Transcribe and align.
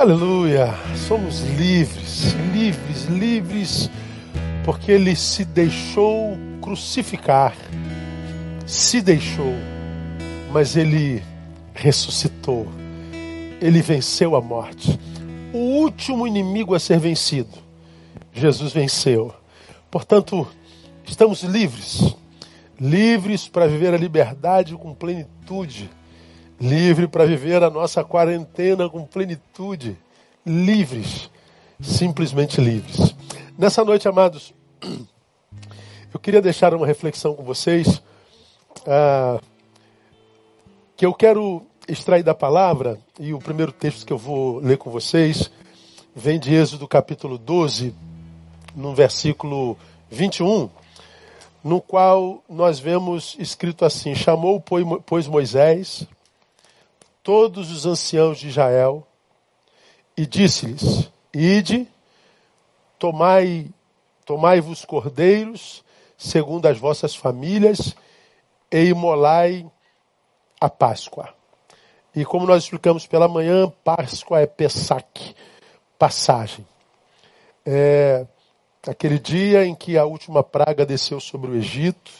Aleluia! 0.00 0.72
Somos 1.06 1.42
livres, 1.58 2.32
livres, 2.54 3.04
livres, 3.04 3.90
porque 4.64 4.92
Ele 4.92 5.14
se 5.14 5.44
deixou 5.44 6.38
crucificar, 6.62 7.54
se 8.66 9.02
deixou, 9.02 9.52
mas 10.50 10.74
Ele 10.74 11.22
ressuscitou, 11.74 12.66
Ele 13.60 13.82
venceu 13.82 14.34
a 14.34 14.40
morte. 14.40 14.98
O 15.52 15.58
último 15.58 16.26
inimigo 16.26 16.74
a 16.74 16.80
ser 16.80 16.98
vencido, 16.98 17.58
Jesus 18.32 18.72
venceu. 18.72 19.34
Portanto, 19.90 20.48
estamos 21.04 21.42
livres, 21.42 22.16
livres 22.80 23.46
para 23.46 23.68
viver 23.68 23.92
a 23.92 23.98
liberdade 23.98 24.74
com 24.76 24.94
plenitude 24.94 25.90
livre 26.60 27.08
para 27.08 27.24
viver 27.24 27.62
a 27.62 27.70
nossa 27.70 28.04
quarentena 28.04 28.88
com 28.88 29.06
plenitude, 29.06 29.96
livres, 30.44 31.30
simplesmente 31.80 32.60
livres. 32.60 33.14
Nessa 33.56 33.82
noite, 33.82 34.06
amados, 34.06 34.52
eu 36.12 36.20
queria 36.20 36.42
deixar 36.42 36.74
uma 36.74 36.86
reflexão 36.86 37.34
com 37.34 37.42
vocês 37.42 38.02
ah, 38.86 39.40
que 40.96 41.06
eu 41.06 41.14
quero 41.14 41.62
extrair 41.88 42.22
da 42.22 42.34
palavra, 42.34 43.00
e 43.18 43.32
o 43.32 43.38
primeiro 43.38 43.72
texto 43.72 44.04
que 44.04 44.12
eu 44.12 44.18
vou 44.18 44.58
ler 44.58 44.76
com 44.76 44.90
vocês 44.90 45.50
vem 46.14 46.38
de 46.38 46.54
Êxodo 46.54 46.86
capítulo 46.86 47.38
12, 47.38 47.94
no 48.76 48.94
versículo 48.94 49.78
21, 50.10 50.68
no 51.64 51.80
qual 51.80 52.44
nós 52.48 52.78
vemos 52.78 53.34
escrito 53.38 53.84
assim: 53.84 54.14
Chamou, 54.14 54.60
pois, 54.60 55.26
Moisés 55.26 56.06
todos 57.22 57.70
os 57.70 57.86
anciãos 57.86 58.38
de 58.38 58.48
Israel 58.48 59.06
e 60.16 60.26
disse-lhes: 60.26 61.10
Ide, 61.32 61.88
tomai, 62.98 63.70
tomai-vos 64.24 64.84
cordeiros, 64.84 65.84
segundo 66.16 66.66
as 66.66 66.78
vossas 66.78 67.14
famílias, 67.14 67.94
e 68.70 68.84
imolai 68.84 69.66
a 70.60 70.68
Páscoa. 70.68 71.32
E 72.14 72.24
como 72.24 72.46
nós 72.46 72.64
explicamos 72.64 73.06
pela 73.06 73.28
manhã, 73.28 73.72
Páscoa 73.84 74.40
é 74.40 74.46
Pessac, 74.46 75.34
passagem. 75.98 76.66
É 77.64 78.26
aquele 78.86 79.18
dia 79.18 79.64
em 79.64 79.74
que 79.74 79.96
a 79.98 80.04
última 80.04 80.42
praga 80.42 80.86
desceu 80.86 81.20
sobre 81.20 81.50
o 81.50 81.56
Egito, 81.56 82.10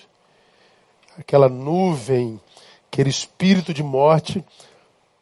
aquela 1.18 1.48
nuvem, 1.48 2.40
aquele 2.86 3.10
espírito 3.10 3.74
de 3.74 3.82
morte 3.82 4.44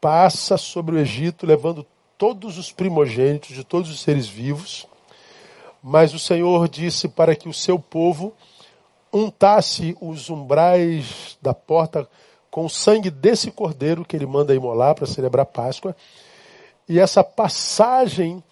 passa 0.01 0.57
sobre 0.57 0.97
o 0.97 0.99
Egito, 0.99 1.47
levando 1.47 1.87
todos 2.17 2.59
os 2.59 2.73
primogênitos 2.73 3.55
de 3.55 3.65
todos 3.65 3.91
os 3.91 4.01
seres 4.01 4.27
vivos. 4.27 4.87
Mas 5.83 6.13
o 6.13 6.19
Senhor 6.19 6.69
disse 6.69 7.09
para 7.09 7.37
que 7.37 7.49
o 7.49 7.55
seu 7.55 7.79
povo 7.79 8.35
untasse 9.13 9.97
os 10.01 10.29
umbrais 10.29 11.39
da 11.41 11.55
porta 11.55 12.09
com 12.51 12.65
o 12.65 12.71
sangue 12.71 13.11
desse 13.11 13.51
cordeiro 13.51 14.05
que 14.05 14.17
ele 14.17 14.27
manda 14.27 14.55
imolar 14.55 14.95
para 14.95 15.07
celebrar 15.07 15.47
Páscoa. 15.47 15.95
E 16.89 16.99
essa 16.99 17.23
passagem 17.23 18.43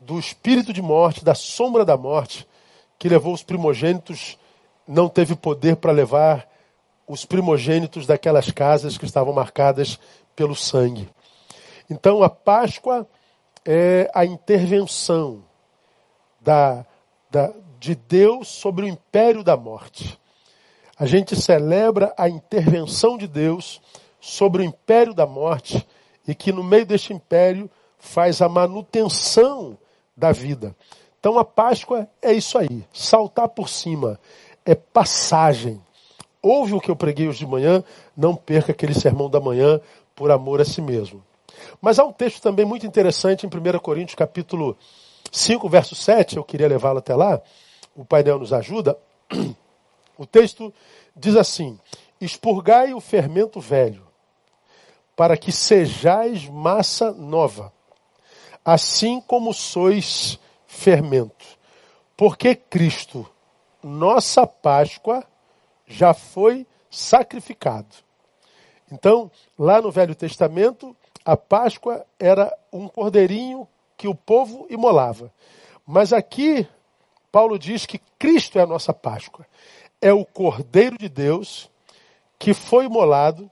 do 0.00 0.18
espírito 0.18 0.72
de 0.72 0.82
morte, 0.82 1.24
da 1.24 1.34
sombra 1.34 1.84
da 1.84 1.96
morte, 1.96 2.46
que 2.98 3.08
levou 3.08 3.32
os 3.32 3.42
primogênitos, 3.42 4.38
não 4.86 5.08
teve 5.08 5.36
poder 5.36 5.76
para 5.76 5.92
levar 5.92 6.48
os 7.06 7.24
primogênitos 7.24 8.06
daquelas 8.06 8.50
casas 8.50 8.98
que 8.98 9.04
estavam 9.04 9.32
marcadas 9.32 9.98
pelo 10.38 10.54
sangue. 10.54 11.10
Então 11.90 12.22
a 12.22 12.30
Páscoa 12.30 13.04
é 13.64 14.08
a 14.14 14.24
intervenção 14.24 15.42
da, 16.40 16.86
da, 17.28 17.52
de 17.80 17.96
Deus 17.96 18.46
sobre 18.46 18.84
o 18.84 18.88
império 18.88 19.42
da 19.42 19.56
morte. 19.56 20.16
A 20.96 21.06
gente 21.06 21.34
celebra 21.34 22.14
a 22.16 22.28
intervenção 22.28 23.18
de 23.18 23.26
Deus 23.26 23.82
sobre 24.20 24.62
o 24.62 24.64
império 24.64 25.12
da 25.12 25.26
morte 25.26 25.84
e 26.26 26.36
que 26.36 26.52
no 26.52 26.62
meio 26.62 26.86
deste 26.86 27.12
império 27.12 27.68
faz 27.98 28.40
a 28.40 28.48
manutenção 28.48 29.76
da 30.16 30.30
vida. 30.30 30.72
Então 31.18 31.36
a 31.36 31.44
Páscoa 31.44 32.08
é 32.22 32.32
isso 32.32 32.56
aí, 32.56 32.86
saltar 32.92 33.48
por 33.48 33.68
cima, 33.68 34.20
é 34.64 34.76
passagem. 34.76 35.82
Ouve 36.40 36.74
o 36.74 36.80
que 36.80 36.90
eu 36.90 36.94
preguei 36.94 37.26
hoje 37.26 37.40
de 37.40 37.46
manhã, 37.46 37.82
não 38.16 38.36
perca 38.36 38.70
aquele 38.70 38.94
sermão 38.94 39.28
da 39.28 39.40
manhã, 39.40 39.80
por 40.18 40.32
amor 40.32 40.60
a 40.60 40.64
si 40.64 40.82
mesmo. 40.82 41.24
Mas 41.80 42.00
há 42.00 42.04
um 42.04 42.12
texto 42.12 42.42
também 42.42 42.66
muito 42.66 42.84
interessante 42.84 43.46
em 43.46 43.48
1 43.48 43.78
Coríntios 43.78 44.16
capítulo 44.16 44.76
5, 45.30 45.68
verso 45.68 45.94
7, 45.94 46.38
eu 46.38 46.44
queria 46.44 46.66
levá-lo 46.66 46.98
até 46.98 47.14
lá, 47.14 47.40
o 47.94 48.04
painel 48.04 48.40
nos 48.40 48.52
ajuda. 48.52 48.98
O 50.18 50.26
texto 50.26 50.74
diz 51.14 51.36
assim: 51.36 51.78
Expurgai 52.20 52.92
o 52.92 53.00
fermento 53.00 53.60
velho, 53.60 54.04
para 55.14 55.36
que 55.36 55.52
sejais 55.52 56.48
massa 56.48 57.12
nova, 57.12 57.72
assim 58.64 59.20
como 59.20 59.54
sois 59.54 60.40
fermento. 60.66 61.46
Porque 62.16 62.56
Cristo, 62.56 63.24
nossa 63.80 64.44
Páscoa, 64.44 65.24
já 65.86 66.12
foi 66.12 66.66
sacrificado. 66.90 68.07
Então, 68.90 69.30
lá 69.58 69.80
no 69.80 69.90
Velho 69.90 70.14
Testamento, 70.14 70.96
a 71.24 71.36
Páscoa 71.36 72.04
era 72.18 72.52
um 72.72 72.88
cordeirinho 72.88 73.68
que 73.96 74.08
o 74.08 74.14
povo 74.14 74.66
imolava. 74.70 75.32
Mas 75.86 76.12
aqui, 76.12 76.66
Paulo 77.30 77.58
diz 77.58 77.84
que 77.84 78.00
Cristo 78.18 78.58
é 78.58 78.62
a 78.62 78.66
nossa 78.66 78.94
Páscoa. 78.94 79.46
É 80.00 80.12
o 80.12 80.24
Cordeiro 80.24 80.96
de 80.96 81.08
Deus 81.08 81.70
que 82.38 82.54
foi 82.54 82.84
imolado 82.84 83.50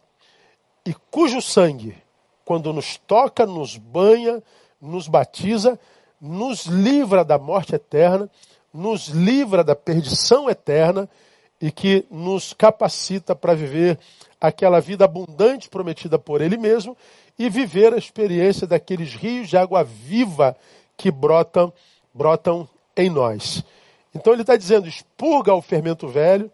e 0.84 0.94
cujo 1.10 1.42
sangue, 1.42 1.96
quando 2.44 2.72
nos 2.72 2.96
toca, 2.96 3.44
nos 3.44 3.76
banha, 3.76 4.40
nos 4.80 5.08
batiza, 5.08 5.78
nos 6.20 6.66
livra 6.66 7.24
da 7.24 7.36
morte 7.38 7.74
eterna, 7.74 8.30
nos 8.72 9.08
livra 9.08 9.64
da 9.64 9.74
perdição 9.74 10.48
eterna 10.48 11.08
e 11.60 11.70
que 11.70 12.04
nos 12.10 12.52
capacita 12.52 13.34
para 13.34 13.54
viver 13.54 13.98
aquela 14.40 14.80
vida 14.80 15.04
abundante 15.04 15.68
prometida 15.68 16.18
por 16.18 16.40
Ele 16.40 16.56
mesmo 16.56 16.96
e 17.38 17.48
viver 17.48 17.94
a 17.94 17.98
experiência 17.98 18.66
daqueles 18.66 19.14
rios 19.14 19.48
de 19.48 19.56
água 19.56 19.82
viva 19.82 20.56
que 20.96 21.10
brotam, 21.10 21.72
brotam 22.12 22.68
em 22.96 23.10
nós. 23.10 23.64
Então 24.14 24.32
ele 24.32 24.42
está 24.42 24.56
dizendo: 24.56 24.88
expurga 24.88 25.54
o 25.54 25.62
fermento 25.62 26.08
velho 26.08 26.50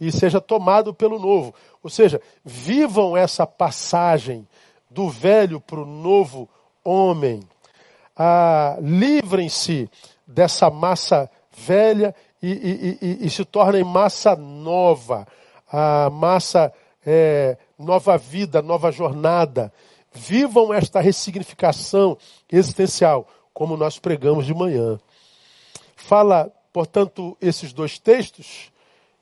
e 0.00 0.10
seja 0.10 0.40
tomado 0.40 0.92
pelo 0.92 1.18
novo. 1.18 1.54
Ou 1.82 1.90
seja, 1.90 2.20
vivam 2.44 3.16
essa 3.16 3.46
passagem 3.46 4.46
do 4.90 5.08
velho 5.08 5.60
para 5.60 5.80
o 5.80 5.86
novo 5.86 6.48
homem. 6.84 7.40
Ah, 8.16 8.76
Livrem-se 8.80 9.88
dessa 10.26 10.70
massa 10.70 11.30
velha 11.56 12.14
e, 12.42 12.48
e, 12.48 12.98
e, 13.00 13.26
e, 13.26 13.30
se 13.30 13.44
tornem 13.44 13.84
massa 13.84 14.36
nova. 14.36 15.26
A 15.70 16.10
massa 16.10 16.72
é, 17.04 17.56
nova 17.78 18.16
vida, 18.18 18.60
nova 18.60 18.90
jornada. 18.90 19.72
Vivam 20.12 20.72
esta 20.72 21.00
ressignificação 21.00 22.16
existencial, 22.50 23.26
como 23.52 23.76
nós 23.76 23.98
pregamos 23.98 24.46
de 24.46 24.54
manhã. 24.54 24.98
Fala, 25.96 26.52
portanto, 26.72 27.36
esses 27.40 27.72
dois 27.72 27.98
textos 27.98 28.70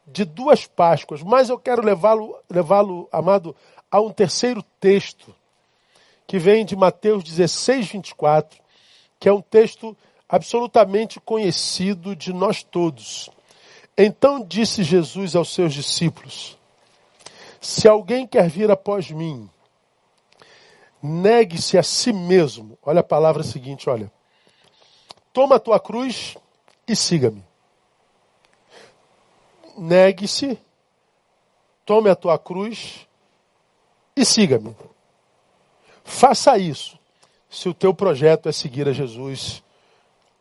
de 0.07 0.25
duas 0.25 0.67
Páscoas, 0.67 1.23
mas 1.23 1.49
eu 1.49 1.59
quero 1.59 1.83
levá-lo, 1.83 2.37
levá-lo, 2.51 3.09
amado, 3.13 3.55
a 3.91 4.01
um 4.01 4.11
terceiro 4.11 4.63
texto, 4.81 5.35
que 6.27 6.39
vem 6.39 6.65
de 6.65 6.75
Mateus 6.75 7.23
16, 7.23 7.89
24, 7.89 8.61
que 9.21 9.29
é 9.29 9.33
um 9.33 9.41
texto 9.41 9.97
absolutamente 10.33 11.21
conhecido 11.21 12.17
de 12.17 12.33
nós 12.33 12.63
todos. 12.63 13.29
Então 13.99 14.43
disse 14.43 14.83
Jesus 14.83 15.37
aos 15.37 15.53
seus 15.53 15.75
discípulos: 15.75 16.57
se 17.61 17.87
alguém 17.87 18.27
quer 18.27 18.49
vir 18.49 18.71
após 18.71 19.11
mim, 19.11 19.51
negue-se 21.03 21.77
a 21.77 21.83
si 21.83 22.15
mesmo. 22.15 22.79
Olha 22.83 23.01
a 23.01 23.05
palavra 23.05 23.43
seguinte, 23.43 23.91
olha. 23.91 24.11
Toma 25.35 25.57
a 25.57 25.61
tua 25.61 25.79
cruz 25.79 26.37
e 26.89 26.97
siga-me. 26.97 27.45
Negue-se, 29.77 30.59
tome 31.85 32.09
a 32.11 32.17
tua 32.17 32.39
cruz 32.39 33.07
e 34.17 34.25
siga-me. 34.25 34.75
Faça 36.05 36.59
isso, 36.59 36.99
se 37.49 37.69
o 37.69 37.75
teu 37.75 37.95
projeto 37.95 38.49
é 38.49 38.53
seguir 38.53 38.89
a 38.89 38.93
Jesus, 38.93 39.63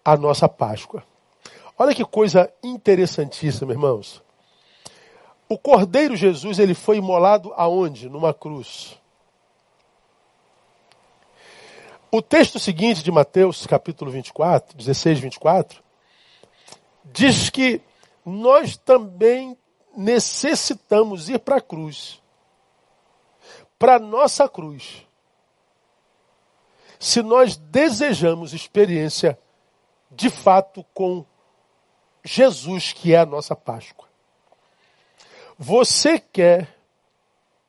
a 0.04 0.18
nossa 0.18 0.48
Páscoa. 0.48 1.04
Olha 1.78 1.96
que 1.96 2.06
coisa 2.06 2.52
interessantíssima, 2.64 3.72
irmãos. 3.72 4.22
O 5.50 5.58
Cordeiro 5.58 6.16
Jesus, 6.16 6.60
ele 6.60 6.74
foi 6.74 6.98
imolado 6.98 7.54
aonde? 7.56 8.10
Numa 8.10 8.34
cruz. 8.34 8.98
O 12.12 12.22
texto 12.22 12.60
seguinte 12.60 13.04
de 13.04 13.12
Mateus, 13.12 13.66
capítulo 13.66 14.12
24, 14.12 14.78
16, 14.78 15.20
24, 15.20 15.84
diz 17.06 17.50
que 17.50 17.82
nós 18.26 18.78
também 18.78 19.58
necessitamos 19.96 21.30
ir 21.30 21.40
para 21.40 21.58
a 21.58 21.62
cruz. 21.62 22.22
Para 23.80 23.96
a 23.96 24.00
nossa 24.00 24.48
cruz. 24.48 25.06
Se 27.00 27.22
nós 27.22 27.58
desejamos 27.58 28.54
experiência 28.54 29.40
de 30.12 30.30
fato 30.30 30.86
com 30.94 31.26
Jesus, 32.24 32.92
que 32.92 33.14
é 33.14 33.20
a 33.20 33.26
nossa 33.26 33.56
Páscoa. 33.56 34.08
Você 35.58 36.20
quer 36.20 36.76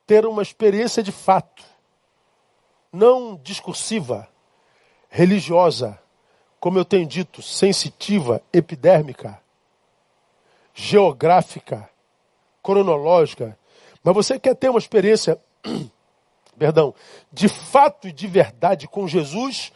ter 0.05 0.25
uma 0.25 0.41
experiência 0.41 1.01
de 1.01 1.11
fato, 1.11 1.63
não 2.91 3.35
discursiva, 3.35 4.27
religiosa, 5.09 5.99
como 6.59 6.77
eu 6.77 6.85
tenho 6.85 7.05
dito, 7.05 7.41
sensitiva, 7.41 8.41
epidérmica, 8.51 9.39
geográfica, 10.73 11.89
cronológica, 12.61 13.57
mas 14.03 14.15
você 14.15 14.39
quer 14.39 14.55
ter 14.55 14.69
uma 14.69 14.79
experiência, 14.79 15.39
perdão, 16.57 16.93
de 17.31 17.47
fato 17.47 18.07
e 18.07 18.11
de 18.11 18.27
verdade 18.27 18.87
com 18.87 19.07
Jesus, 19.07 19.71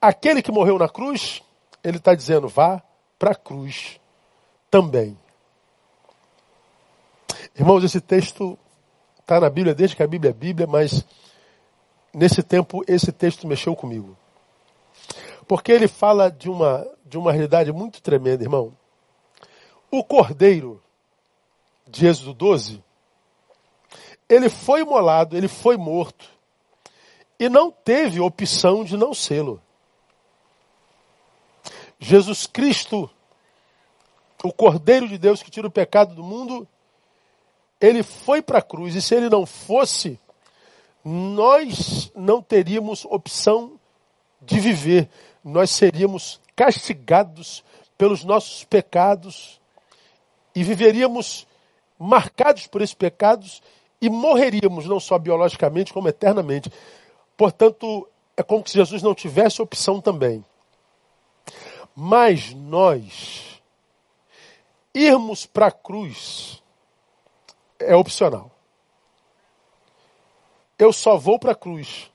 aquele 0.00 0.40
que 0.40 0.52
morreu 0.52 0.78
na 0.78 0.88
cruz, 0.88 1.42
ele 1.82 1.96
está 1.96 2.14
dizendo, 2.14 2.48
vá 2.48 2.82
para 3.18 3.32
a 3.32 3.34
cruz 3.34 4.00
também. 4.70 5.18
Irmãos, 7.54 7.84
esse 7.84 8.00
texto 8.00 8.58
está 9.18 9.40
na 9.40 9.50
Bíblia 9.50 9.74
desde 9.74 9.96
que 9.96 10.02
a 10.02 10.06
Bíblia 10.06 10.30
é 10.30 10.34
Bíblia, 10.34 10.66
mas 10.66 11.04
nesse 12.12 12.42
tempo 12.42 12.82
esse 12.86 13.12
texto 13.12 13.46
mexeu 13.46 13.74
comigo. 13.74 14.16
Porque 15.46 15.72
ele 15.72 15.88
fala 15.88 16.30
de 16.30 16.48
uma, 16.48 16.86
de 17.04 17.18
uma 17.18 17.32
realidade 17.32 17.72
muito 17.72 18.00
tremenda, 18.00 18.42
irmão. 18.42 18.72
O 19.90 20.04
cordeiro 20.04 20.80
de 21.86 22.06
Êxodo 22.06 22.32
12, 22.32 22.82
ele 24.28 24.48
foi 24.48 24.82
imolado, 24.82 25.36
ele 25.36 25.48
foi 25.48 25.76
morto, 25.76 26.30
e 27.38 27.48
não 27.48 27.70
teve 27.70 28.20
opção 28.20 28.84
de 28.84 28.96
não 28.96 29.12
sê-lo. 29.12 29.60
Jesus 32.00 32.46
Cristo, 32.46 33.08
o 34.42 34.52
Cordeiro 34.52 35.06
de 35.06 35.18
Deus 35.18 35.42
que 35.42 35.50
tira 35.50 35.66
o 35.66 35.70
pecado 35.70 36.14
do 36.14 36.24
mundo, 36.24 36.66
ele 37.78 38.02
foi 38.02 38.40
para 38.40 38.58
a 38.58 38.62
cruz, 38.62 38.94
e 38.94 39.02
se 39.02 39.14
ele 39.14 39.28
não 39.28 39.44
fosse, 39.44 40.18
nós 41.04 42.10
não 42.16 42.42
teríamos 42.42 43.04
opção 43.04 43.78
de 44.40 44.58
viver, 44.58 45.08
nós 45.44 45.70
seríamos 45.70 46.40
castigados 46.56 47.62
pelos 47.96 48.24
nossos 48.24 48.64
pecados 48.64 49.60
e 50.54 50.64
viveríamos 50.64 51.46
marcados 51.98 52.66
por 52.66 52.80
esses 52.80 52.94
pecados 52.94 53.62
e 54.00 54.08
morreríamos 54.08 54.86
não 54.86 54.98
só 54.98 55.18
biologicamente, 55.18 55.92
como 55.92 56.08
eternamente. 56.08 56.72
Portanto, 57.36 58.08
é 58.36 58.42
como 58.42 58.66
se 58.66 58.74
Jesus 58.74 59.02
não 59.02 59.14
tivesse 59.14 59.60
opção 59.60 60.00
também. 60.00 60.42
Mas 62.02 62.54
nós 62.54 63.60
irmos 64.94 65.44
para 65.44 65.66
a 65.66 65.70
cruz 65.70 66.62
é 67.78 67.94
opcional. 67.94 68.50
Eu 70.78 70.94
só 70.94 71.18
vou 71.18 71.38
para 71.38 71.52
a 71.52 71.54
cruz. 71.54 72.10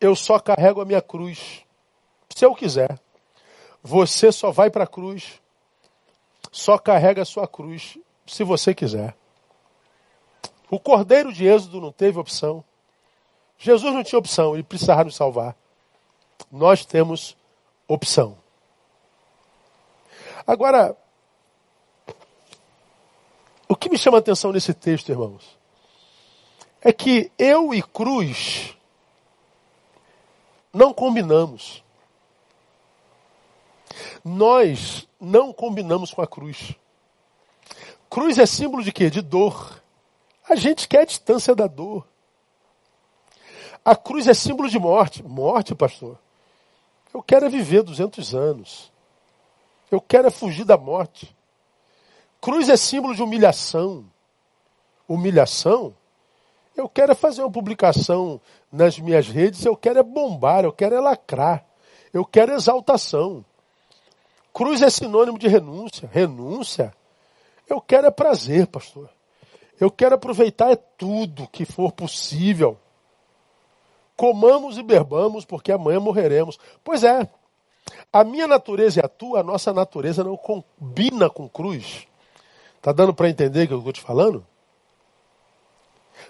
Eu 0.00 0.16
só 0.16 0.40
carrego 0.40 0.80
a 0.80 0.84
minha 0.84 1.00
cruz. 1.00 1.64
Se 2.34 2.44
eu 2.44 2.52
quiser. 2.52 2.98
Você 3.80 4.32
só 4.32 4.50
vai 4.50 4.70
para 4.70 4.82
a 4.82 4.88
cruz. 4.88 5.40
Só 6.50 6.76
carrega 6.76 7.22
a 7.22 7.24
sua 7.24 7.46
cruz. 7.46 7.96
Se 8.26 8.42
você 8.42 8.74
quiser. 8.74 9.16
O 10.68 10.80
cordeiro 10.80 11.32
de 11.32 11.46
Êxodo 11.46 11.80
não 11.80 11.92
teve 11.92 12.18
opção. 12.18 12.64
Jesus 13.56 13.94
não 13.94 14.02
tinha 14.02 14.18
opção. 14.18 14.54
Ele 14.54 14.64
precisava 14.64 15.04
nos 15.04 15.14
salvar. 15.14 15.56
Nós 16.50 16.84
temos 16.84 17.36
opção. 17.86 18.41
Agora, 20.46 20.96
o 23.68 23.76
que 23.76 23.88
me 23.88 23.98
chama 23.98 24.18
a 24.18 24.20
atenção 24.20 24.52
nesse 24.52 24.74
texto, 24.74 25.08
irmãos, 25.10 25.58
é 26.80 26.92
que 26.92 27.30
eu 27.38 27.72
e 27.72 27.82
cruz 27.82 28.76
não 30.72 30.92
combinamos. 30.92 31.82
Nós 34.24 35.08
não 35.20 35.52
combinamos 35.52 36.12
com 36.12 36.22
a 36.22 36.26
cruz. 36.26 36.74
Cruz 38.08 38.38
é 38.38 38.46
símbolo 38.46 38.82
de 38.82 38.92
quê? 38.92 39.10
De 39.10 39.20
dor. 39.20 39.80
A 40.48 40.54
gente 40.54 40.88
quer 40.88 41.00
a 41.00 41.06
distância 41.06 41.54
da 41.54 41.66
dor. 41.66 42.06
A 43.84 43.96
cruz 43.96 44.28
é 44.28 44.34
símbolo 44.34 44.68
de 44.68 44.78
morte. 44.78 45.22
Morte, 45.22 45.74
pastor. 45.74 46.18
Eu 47.12 47.22
quero 47.22 47.46
é 47.46 47.48
viver 47.48 47.82
200 47.82 48.34
anos. 48.34 48.91
Eu 49.92 50.00
quero 50.00 50.28
é 50.28 50.30
fugir 50.30 50.64
da 50.64 50.78
morte. 50.78 51.36
Cruz 52.40 52.70
é 52.70 52.78
símbolo 52.78 53.14
de 53.14 53.22
humilhação. 53.22 54.06
Humilhação? 55.06 55.94
Eu 56.74 56.88
quero 56.88 57.12
é 57.12 57.14
fazer 57.14 57.42
uma 57.42 57.52
publicação 57.52 58.40
nas 58.72 58.98
minhas 58.98 59.28
redes, 59.28 59.66
eu 59.66 59.76
quero 59.76 59.98
é 59.98 60.02
bombar, 60.02 60.64
eu 60.64 60.72
quero 60.72 60.94
é 60.94 61.00
lacrar. 61.00 61.62
Eu 62.10 62.24
quero 62.24 62.54
exaltação. 62.54 63.44
Cruz 64.50 64.80
é 64.80 64.88
sinônimo 64.88 65.38
de 65.38 65.46
renúncia. 65.46 66.08
Renúncia? 66.10 66.94
Eu 67.68 67.78
quero 67.78 68.06
é 68.06 68.10
prazer, 68.10 68.68
pastor. 68.68 69.10
Eu 69.78 69.90
quero 69.90 70.14
aproveitar 70.14 70.72
é 70.72 70.76
tudo 70.76 71.46
que 71.48 71.66
for 71.66 71.92
possível. 71.92 72.78
Comamos 74.16 74.78
e 74.78 74.82
bebamos, 74.82 75.44
porque 75.44 75.70
amanhã 75.70 76.00
morreremos. 76.00 76.58
Pois 76.82 77.04
é, 77.04 77.28
a 78.12 78.24
minha 78.24 78.46
natureza 78.46 79.00
e 79.00 79.04
a 79.04 79.08
tua, 79.08 79.40
a 79.40 79.42
nossa 79.42 79.72
natureza 79.72 80.22
não 80.22 80.36
combina 80.36 81.30
com 81.30 81.48
cruz. 81.48 82.06
Está 82.76 82.92
dando 82.92 83.14
para 83.14 83.30
entender 83.30 83.64
o 83.64 83.68
que 83.68 83.74
eu 83.74 83.78
estou 83.78 83.92
te 83.92 84.00
falando? 84.00 84.46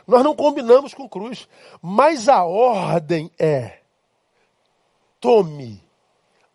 Nós 0.06 0.22
não 0.22 0.34
combinamos 0.34 0.94
com 0.94 1.08
cruz, 1.08 1.48
mas 1.80 2.28
a 2.28 2.44
ordem 2.44 3.30
é: 3.38 3.80
tome 5.20 5.82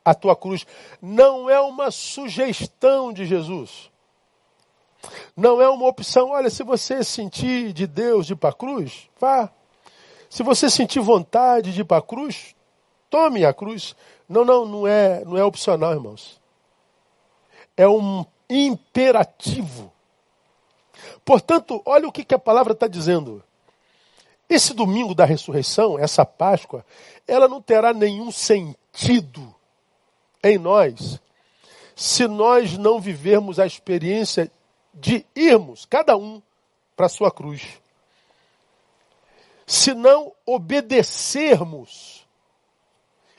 a 0.03 0.13
tua 0.13 0.35
cruz. 0.35 0.65
Não 1.01 1.49
é 1.49 1.59
uma 1.59 1.91
sugestão 1.91 3.11
de 3.11 3.25
Jesus. 3.25 3.91
Não 5.35 5.61
é 5.61 5.69
uma 5.69 5.87
opção. 5.87 6.29
Olha, 6.29 6.49
se 6.49 6.63
você 6.63 7.03
sentir 7.03 7.73
de 7.73 7.85
Deus 7.85 8.25
de 8.25 8.33
ir 8.33 8.35
para 8.37 8.49
a 8.49 8.53
cruz, 8.53 9.09
vá. 9.19 9.49
Se 10.29 10.43
você 10.43 10.69
sentir 10.69 10.99
vontade 10.99 11.73
de 11.73 11.81
ir 11.81 11.85
para 11.85 11.97
a 11.97 12.01
cruz, 12.01 12.55
tome 13.09 13.45
a 13.45 13.53
cruz. 13.53 13.95
Não, 14.27 14.43
não, 14.43 14.65
não 14.65 14.87
é, 14.87 15.23
não 15.25 15.37
é 15.37 15.43
opcional, 15.43 15.93
irmãos. 15.93 16.39
É 17.75 17.87
um 17.87 18.25
imperativo. 18.49 19.91
Portanto, 21.23 21.81
olha 21.85 22.07
o 22.07 22.11
que, 22.11 22.23
que 22.23 22.35
a 22.35 22.39
palavra 22.39 22.73
está 22.73 22.87
dizendo. 22.87 23.43
Esse 24.49 24.73
domingo 24.73 25.13
da 25.13 25.25
ressurreição, 25.25 25.99
essa 25.99 26.25
Páscoa, 26.25 26.85
ela 27.27 27.47
não 27.47 27.61
terá 27.61 27.93
nenhum 27.93 28.31
sentido 28.31 29.53
em 30.43 30.57
nós 30.57 31.19
se 31.97 32.27
nós 32.27 32.77
não 32.77 32.99
vivermos 32.99 33.59
a 33.59 33.65
experiência 33.65 34.51
de 34.93 35.25
irmos, 35.35 35.83
cada 35.83 36.15
um, 36.15 36.39
para 36.95 37.07
a 37.07 37.09
sua 37.09 37.31
cruz. 37.31 37.81
Se 39.65 39.95
não 39.95 40.31
obedecermos 40.45 42.26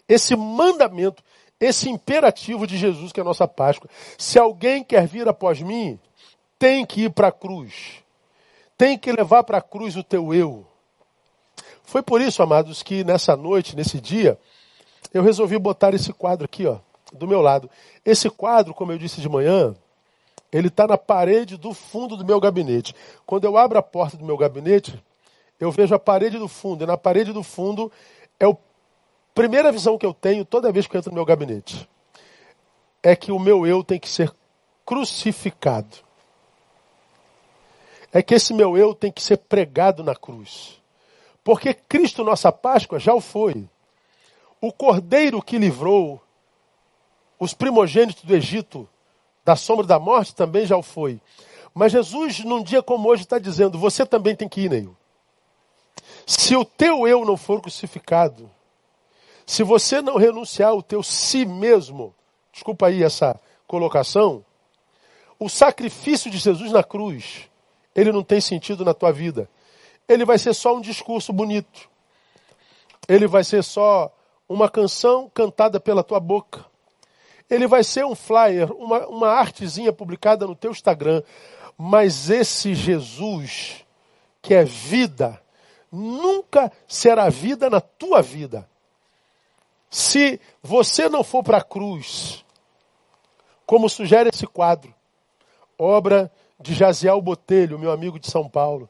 esse 0.09 0.35
mandamento, 0.35 1.23
esse 1.61 1.89
imperativo 1.91 2.67
de 2.67 2.77
Jesus 2.77 3.13
que 3.13 3.21
é 3.21 3.23
a 3.23 3.25
nossa 3.25 3.47
Páscoa. 3.47 3.91
Se 4.17 4.39
alguém 4.39 4.83
quer 4.83 5.07
vir 5.07 5.29
após 5.29 5.61
mim, 5.61 5.99
tem 6.59 6.87
que 6.87 7.05
ir 7.05 7.11
para 7.11 7.29
a 7.29 7.33
cruz. 7.33 8.03
Tem 8.77 8.97
que 8.97 9.13
levar 9.13 9.45
para 9.45 9.59
a 9.59 9.63
cruz 9.63 9.97
o 9.97 10.03
teu 10.03 10.33
eu. 10.33 10.67
Foi 11.83 12.03
por 12.03 12.21
isso, 12.21 12.43
amados, 12.43 12.83
que 12.83 13.03
nessa 13.03 13.37
noite, 13.37 13.75
nesse 13.75 14.01
dia, 14.01 14.39
eu 15.13 15.23
resolvi 15.23 15.59
botar 15.59 15.95
esse 15.95 16.13
quadro 16.13 16.45
aqui, 16.45 16.67
ó, 16.67 16.79
do 17.13 17.27
meu 17.27 17.41
lado. 17.41 17.71
Esse 18.05 18.29
quadro, 18.29 18.75
como 18.75 18.93
eu 18.93 18.99
disse 18.99 19.21
de 19.21 19.29
manhã, 19.29 19.75
ele 20.53 20.69
está 20.69 20.87
na 20.87 20.99
parede 20.99 21.57
do 21.57 21.73
fundo 21.75 22.17
do 22.17 22.25
meu 22.25 22.41
gabinete. 22.41 22.95
Quando 23.27 23.45
eu 23.45 23.57
abro 23.57 23.79
a 23.79 23.83
porta 23.83 24.17
do 24.17 24.25
meu 24.25 24.37
gabinete, 24.37 25.03
eu 25.59 25.73
vejo 25.73 25.95
a 25.95 25.99
parede 25.99 26.39
do 26.39 26.47
fundo, 26.47 26.85
e 26.85 26.87
na 26.87 26.97
parede 26.97 27.33
do 27.33 27.43
fundo 27.43 27.91
é 28.39 28.47
o 28.47 28.55
primeira 29.39 29.71
visão 29.71 29.97
que 29.97 30.05
eu 30.05 30.13
tenho 30.13 30.45
toda 30.45 30.73
vez 30.73 30.89
que 30.89 30.97
eu 30.97 30.99
entro 30.99 31.13
no 31.13 31.15
meu 31.15 31.25
gabinete 31.25 31.89
é 33.01 33.15
que 33.15 33.31
o 33.31 33.39
meu 33.39 33.65
eu 33.65 33.85
tem 33.85 33.97
que 33.97 34.09
ser 34.09 34.35
crucificado. 34.85 35.97
É 38.13 38.21
que 38.21 38.35
esse 38.35 38.53
meu 38.53 38.77
eu 38.77 38.93
tem 38.93 39.13
que 39.13 39.23
ser 39.23 39.37
pregado 39.37 40.03
na 40.03 40.17
cruz. 40.17 40.83
Porque 41.45 41.73
Cristo, 41.73 42.25
nossa 42.25 42.51
Páscoa, 42.51 42.99
já 42.99 43.15
o 43.15 43.21
foi. 43.21 43.69
o 44.61 44.73
cordeiro 44.73 45.41
que 45.41 45.57
livrou 45.57 46.21
os 47.39 47.55
primogênitos 47.55 48.25
do 48.25 48.35
Egito 48.35 48.89
da 49.45 49.55
sombra 49.55 49.87
da 49.87 50.01
morte 50.01 50.35
também 50.35 50.67
já 50.67 50.77
o 50.77 50.83
foi. 50.83 51.21
Mas 51.73 51.93
Jesus, 51.93 52.41
num 52.41 52.61
dia 52.61 52.83
como 52.83 53.09
hoje, 53.09 53.23
está 53.23 53.39
dizendo: 53.39 53.79
você 53.79 54.05
também 54.05 54.35
tem 54.35 54.49
que 54.49 54.63
ir, 54.63 54.69
Neil. 54.69 54.97
Se 56.27 56.57
o 56.57 56.65
teu 56.65 57.07
eu 57.07 57.25
não 57.25 57.37
for 57.37 57.61
crucificado, 57.61 58.51
se 59.49 59.63
você 59.63 60.03
não 60.03 60.19
renunciar 60.19 60.73
ao 60.73 60.83
teu 60.83 61.03
si 61.03 61.47
mesmo, 61.47 62.15
desculpa 62.53 62.89
aí 62.89 63.03
essa 63.03 63.41
colocação, 63.67 64.45
o 65.41 65.49
sacrifício 65.49 66.31
de 66.31 66.37
Jesus 66.37 66.71
na 66.71 66.85
cruz, 66.85 67.49
ele 67.97 68.13
não 68.13 68.23
tem 68.23 68.43
sentido 68.43 68.85
na 68.85 68.93
tua 68.93 69.11
vida. 69.11 69.49
Ele 70.07 70.27
vai 70.27 70.39
ser 70.39 70.53
só 70.53 70.77
um 70.77 70.83
discurso 70.83 71.33
bonito. 71.33 71.89
Ele 73.09 73.27
vai 73.27 73.43
ser 73.43 73.65
só 73.65 74.15
uma 74.47 74.69
canção 74.69 75.31
cantada 75.33 75.81
pela 75.81 76.05
tua 76.05 76.21
boca. 76.21 76.67
Ele 77.49 77.67
vai 77.67 77.83
ser 77.83 78.05
um 78.05 78.15
flyer, 78.15 78.71
uma, 78.73 79.07
uma 79.07 79.29
artezinha 79.29 79.95
publicada 79.95 80.47
no 80.47 80.55
teu 80.55 80.73
Instagram. 80.73 81.23
Mas 81.75 82.29
esse 82.29 82.75
Jesus, 82.75 83.83
que 84.43 84.53
é 84.53 84.63
vida, 84.63 85.43
nunca 85.91 86.71
será 86.87 87.31
vida 87.31 87.71
na 87.71 87.81
tua 87.81 88.21
vida. 88.21 88.69
Se 89.91 90.41
você 90.63 91.09
não 91.09 91.25
for 91.25 91.43
para 91.43 91.59
a 91.59 91.65
cruz, 91.65 92.45
como 93.67 93.89
sugere 93.89 94.31
esse 94.33 94.47
quadro, 94.47 94.95
obra 95.79 96.31
de 96.61 96.75
Jaziel 96.75 97.21
Botelho, 97.21 97.79
meu 97.79 97.91
amigo 97.91 98.19
de 98.19 98.31
São 98.31 98.49
Paulo. 98.49 98.89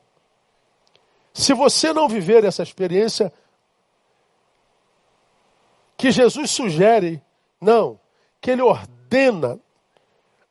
Se 1.32 1.52
você 1.52 1.92
não 1.92 2.08
viver 2.08 2.44
essa 2.44 2.62
experiência 2.62 3.32
que 5.96 6.10
Jesus 6.10 6.50
sugere, 6.50 7.22
não, 7.60 8.00
que 8.40 8.50
ele 8.50 8.62
ordena 8.62 9.60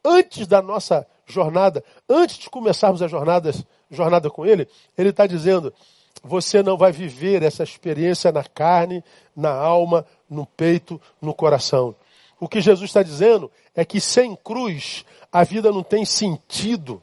antes 0.04 0.48
da 0.48 0.62
nossa 0.62 1.08
jornada, 1.26 1.84
antes 2.08 2.38
de 2.38 2.50
começarmos 2.50 3.02
a 3.02 3.08
jornada, 3.08 3.52
jornada 3.90 4.30
com 4.30 4.46
ele, 4.46 4.68
ele 4.98 5.10
está 5.10 5.26
dizendo: 5.26 5.74
você 6.24 6.64
não 6.64 6.78
vai 6.78 6.92
viver 6.92 7.44
essa 7.44 7.64
experiência 7.64 8.32
na 8.32 8.44
carne, 8.44 9.04
na 9.36 9.52
alma, 9.52 10.06
no 10.30 10.46
peito, 10.46 11.00
no 11.22 11.34
coração. 11.34 11.96
O 12.40 12.48
que 12.48 12.62
Jesus 12.62 12.90
está 12.90 13.02
dizendo 13.02 13.52
é 13.76 13.84
que 13.84 14.00
sem 14.00 14.36
cruz 14.36 15.06
a 15.32 15.44
vida 15.44 15.72
não 15.72 15.84
tem 15.84 16.06
sentido. 16.06 17.02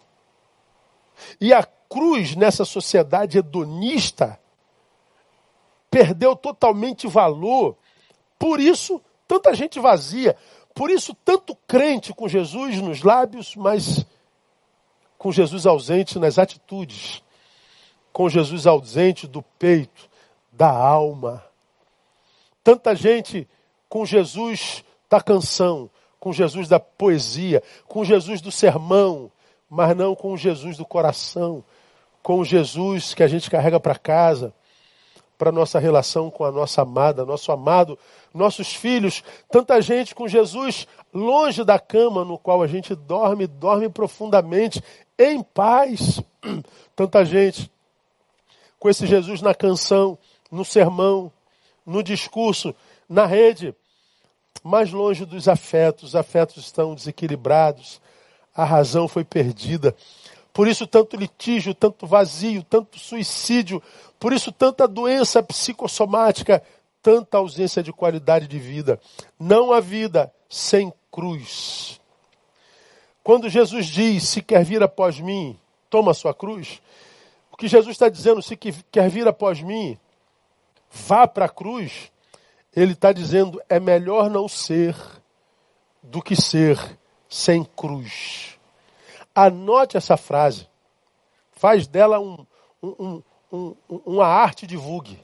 E 1.40 1.52
a 1.52 1.62
cruz 1.62 2.35
nessa 2.37 2.64
sociedade 2.64 3.38
hedonista 3.38 4.38
perdeu 5.90 6.35
totalmente 6.35 7.07
valor. 7.07 7.76
Por 8.38 8.61
isso, 8.61 9.00
tanta 9.28 9.54
gente 9.54 9.78
vazia. 9.78 10.37
Por 10.75 10.90
isso, 10.90 11.14
tanto 11.25 11.54
crente 11.69 12.12
com 12.12 12.28
Jesus 12.28 12.81
nos 12.81 13.02
lábios, 13.02 13.54
mas 13.54 14.04
com 15.16 15.31
Jesus 15.31 15.66
ausente 15.66 16.19
nas 16.19 16.38
atitudes. 16.38 17.23
Com 18.12 18.28
Jesus 18.28 18.66
ausente 18.66 19.26
do 19.26 19.40
peito, 19.40 20.11
da 20.52 20.71
alma. 20.71 21.45
Tanta 22.64 22.94
gente 22.94 23.47
com 23.88 24.06
Jesus 24.06 24.83
da 25.09 25.21
canção, 25.21 25.90
com 26.18 26.33
Jesus 26.33 26.66
da 26.66 26.80
poesia, 26.80 27.62
com 27.87 28.02
Jesus 28.02 28.40
do 28.40 28.50
sermão, 28.50 29.30
mas 29.68 29.94
não 29.94 30.16
com 30.16 30.35
Jesus 30.37 30.78
do 30.78 30.87
coração, 30.87 31.62
com 32.23 32.42
Jesus 32.42 33.12
que 33.12 33.23
a 33.23 33.28
gente 33.28 33.50
carrega 33.50 33.78
para 33.78 33.97
casa, 33.97 34.54
para 35.37 35.52
nossa 35.52 35.78
relação 35.78 36.30
com 36.30 36.44
a 36.44 36.50
nossa 36.50 36.80
amada, 36.80 37.26
nosso 37.26 37.52
amado, 37.52 37.99
nossos 38.33 38.75
filhos, 38.75 39.23
tanta 39.50 39.80
gente 39.83 40.14
com 40.14 40.26
Jesus 40.26 40.87
longe 41.12 41.62
da 41.64 41.78
cama 41.78 42.25
no 42.25 42.38
qual 42.38 42.62
a 42.62 42.66
gente 42.66 42.94
dorme, 42.94 43.47
dorme 43.47 43.90
profundamente, 43.90 44.83
em 45.18 45.42
paz. 45.42 46.23
Tanta 46.97 47.25
gente 47.25 47.71
com 48.78 48.88
esse 48.88 49.06
Jesus 49.06 49.42
na 49.42 49.54
canção, 49.54 50.18
no 50.50 50.64
sermão, 50.64 51.33
no 51.84 52.02
discurso, 52.02 52.74
na 53.08 53.26
rede, 53.26 53.74
mais 54.62 54.90
longe 54.90 55.24
dos 55.24 55.48
afetos, 55.48 56.10
os 56.10 56.16
afetos 56.16 56.56
estão 56.56 56.94
desequilibrados, 56.94 58.00
a 58.54 58.64
razão 58.64 59.06
foi 59.06 59.24
perdida. 59.24 59.94
Por 60.52 60.68
isso, 60.68 60.86
tanto 60.86 61.16
litígio, 61.16 61.74
tanto 61.74 62.06
vazio, 62.06 62.62
tanto 62.62 62.98
suicídio, 62.98 63.82
por 64.18 64.32
isso, 64.32 64.52
tanta 64.52 64.86
doença 64.86 65.42
psicossomática, 65.42 66.62
tanta 67.02 67.36
ausência 67.36 67.82
de 67.82 67.92
qualidade 67.92 68.46
de 68.46 68.58
vida. 68.58 69.00
Não 69.38 69.72
há 69.72 69.80
vida 69.80 70.32
sem 70.48 70.92
cruz. 71.10 72.00
Quando 73.22 73.50
Jesus 73.50 73.86
diz: 73.86 74.28
Se 74.28 74.40
quer 74.40 74.64
vir 74.64 74.82
após 74.82 75.18
mim, 75.18 75.58
toma 75.90 76.12
a 76.12 76.14
sua 76.14 76.32
cruz. 76.32 76.80
O 77.50 77.56
que 77.56 77.68
Jesus 77.68 77.92
está 77.92 78.08
dizendo, 78.08 78.42
se 78.42 78.56
quer 78.56 79.08
vir 79.08 79.28
após 79.28 79.60
mim, 79.60 79.98
vá 80.94 81.26
para 81.26 81.46
a 81.46 81.48
cruz. 81.48 82.12
Ele 82.74 82.92
está 82.92 83.12
dizendo: 83.12 83.60
é 83.68 83.80
melhor 83.80 84.30
não 84.30 84.48
ser 84.48 84.96
do 86.02 86.22
que 86.22 86.36
ser 86.36 86.78
sem 87.28 87.64
cruz. 87.64 88.58
Anote 89.34 89.96
essa 89.96 90.16
frase. 90.16 90.68
Faz 91.52 91.86
dela 91.86 92.20
um, 92.20 92.46
um, 92.82 93.22
um, 93.52 93.74
uma 93.88 94.26
arte 94.26 94.66
de 94.66 94.76
vulgue. 94.76 95.18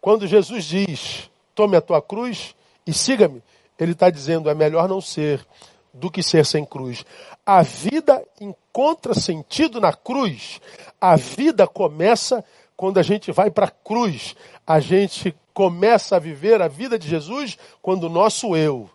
Quando 0.00 0.26
Jesus 0.26 0.64
diz: 0.64 1.30
tome 1.54 1.76
a 1.76 1.80
tua 1.80 2.00
cruz 2.00 2.54
e 2.86 2.92
siga-me, 2.92 3.42
ele 3.78 3.92
está 3.92 4.10
dizendo: 4.10 4.48
é 4.48 4.54
melhor 4.54 4.88
não 4.88 5.00
ser 5.00 5.44
do 5.92 6.10
que 6.10 6.22
ser 6.22 6.44
sem 6.44 6.64
cruz. 6.64 7.04
A 7.46 7.62
vida 7.62 8.22
encontra 8.40 9.14
sentido 9.14 9.80
na 9.80 9.92
cruz. 9.92 10.60
A 11.00 11.16
vida 11.16 11.66
começa 11.66 12.44
quando 12.76 12.98
a 12.98 13.02
gente 13.02 13.32
vai 13.32 13.50
para 13.50 13.66
a 13.66 13.70
cruz. 13.70 14.34
A 14.66 14.80
gente 14.80 15.34
começa 15.52 16.16
a 16.16 16.18
viver 16.18 16.60
a 16.60 16.68
vida 16.68 16.98
de 16.98 17.08
Jesus 17.08 17.56
quando 17.80 18.04
o 18.04 18.10
nosso 18.10 18.56
eu 18.56 18.90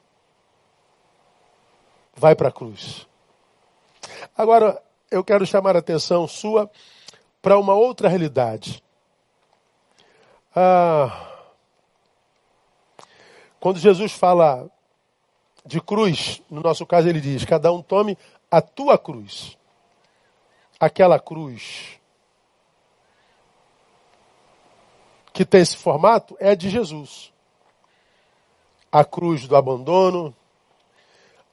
vai 2.16 2.36
para 2.36 2.50
a 2.50 2.52
cruz. 2.52 3.08
Agora, 4.38 4.82
eu 5.10 5.24
quero 5.24 5.46
chamar 5.46 5.76
a 5.76 5.80
atenção 5.80 6.28
sua 6.28 6.70
para 7.42 7.58
uma 7.58 7.74
outra 7.74 8.10
realidade. 8.10 8.84
Ah, 10.56 11.28
quando 13.60 13.80
Jesus 13.80 14.12
fala 14.12 14.70
de 15.66 15.80
cruz, 15.80 16.42
no 16.50 16.62
nosso 16.62 16.86
caso 16.86 17.08
ele 17.08 17.22
diz: 17.22 17.46
cada 17.46 17.72
um 17.72 17.82
tome 17.82 18.18
a 18.52 18.62
tua 18.62 18.98
cruz. 18.98 19.58
Aquela 20.80 21.20
cruz 21.20 21.99
que 25.40 25.46
tem 25.46 25.62
esse 25.62 25.78
formato 25.78 26.36
é 26.38 26.50
a 26.50 26.54
de 26.54 26.70
Jesus. 26.70 27.32
A 28.92 29.06
cruz 29.06 29.48
do 29.48 29.56
abandono, 29.56 30.36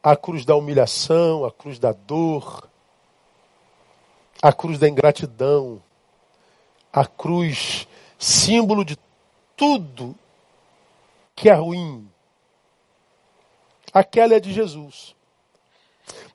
a 0.02 0.16
cruz 0.16 0.44
da 0.44 0.56
humilhação, 0.56 1.44
a 1.44 1.52
cruz 1.52 1.78
da 1.78 1.92
dor, 1.92 2.68
a 4.42 4.52
cruz 4.52 4.80
da 4.80 4.88
ingratidão, 4.88 5.80
a 6.92 7.06
cruz 7.06 7.86
símbolo 8.18 8.84
de 8.84 8.98
tudo 9.56 10.16
que 11.36 11.48
é 11.48 11.54
ruim. 11.54 12.10
Aquela 13.94 14.34
é 14.34 14.40
de 14.40 14.52
Jesus. 14.52 15.14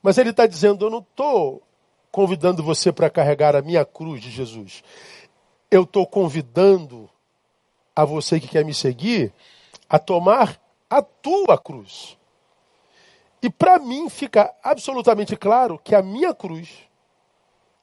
Mas 0.02 0.16
ele 0.16 0.30
está 0.30 0.46
dizendo: 0.46 0.86
eu 0.86 0.90
não 0.90 1.00
estou 1.00 1.62
convidando 2.10 2.62
você 2.62 2.90
para 2.90 3.10
carregar 3.10 3.54
a 3.54 3.60
minha 3.60 3.84
cruz 3.84 4.22
de 4.22 4.30
Jesus. 4.30 4.82
Eu 5.70 5.82
estou 5.82 6.06
convidando 6.06 7.10
a 7.94 8.04
você 8.04 8.40
que 8.40 8.48
quer 8.48 8.64
me 8.64 8.74
seguir 8.74 9.32
a 9.88 9.98
tomar 9.98 10.58
a 10.88 11.02
tua 11.02 11.58
cruz. 11.58 12.16
E 13.42 13.50
para 13.50 13.78
mim 13.78 14.08
fica 14.08 14.54
absolutamente 14.62 15.36
claro 15.36 15.78
que 15.78 15.94
a 15.94 16.02
minha 16.02 16.32
cruz, 16.32 16.70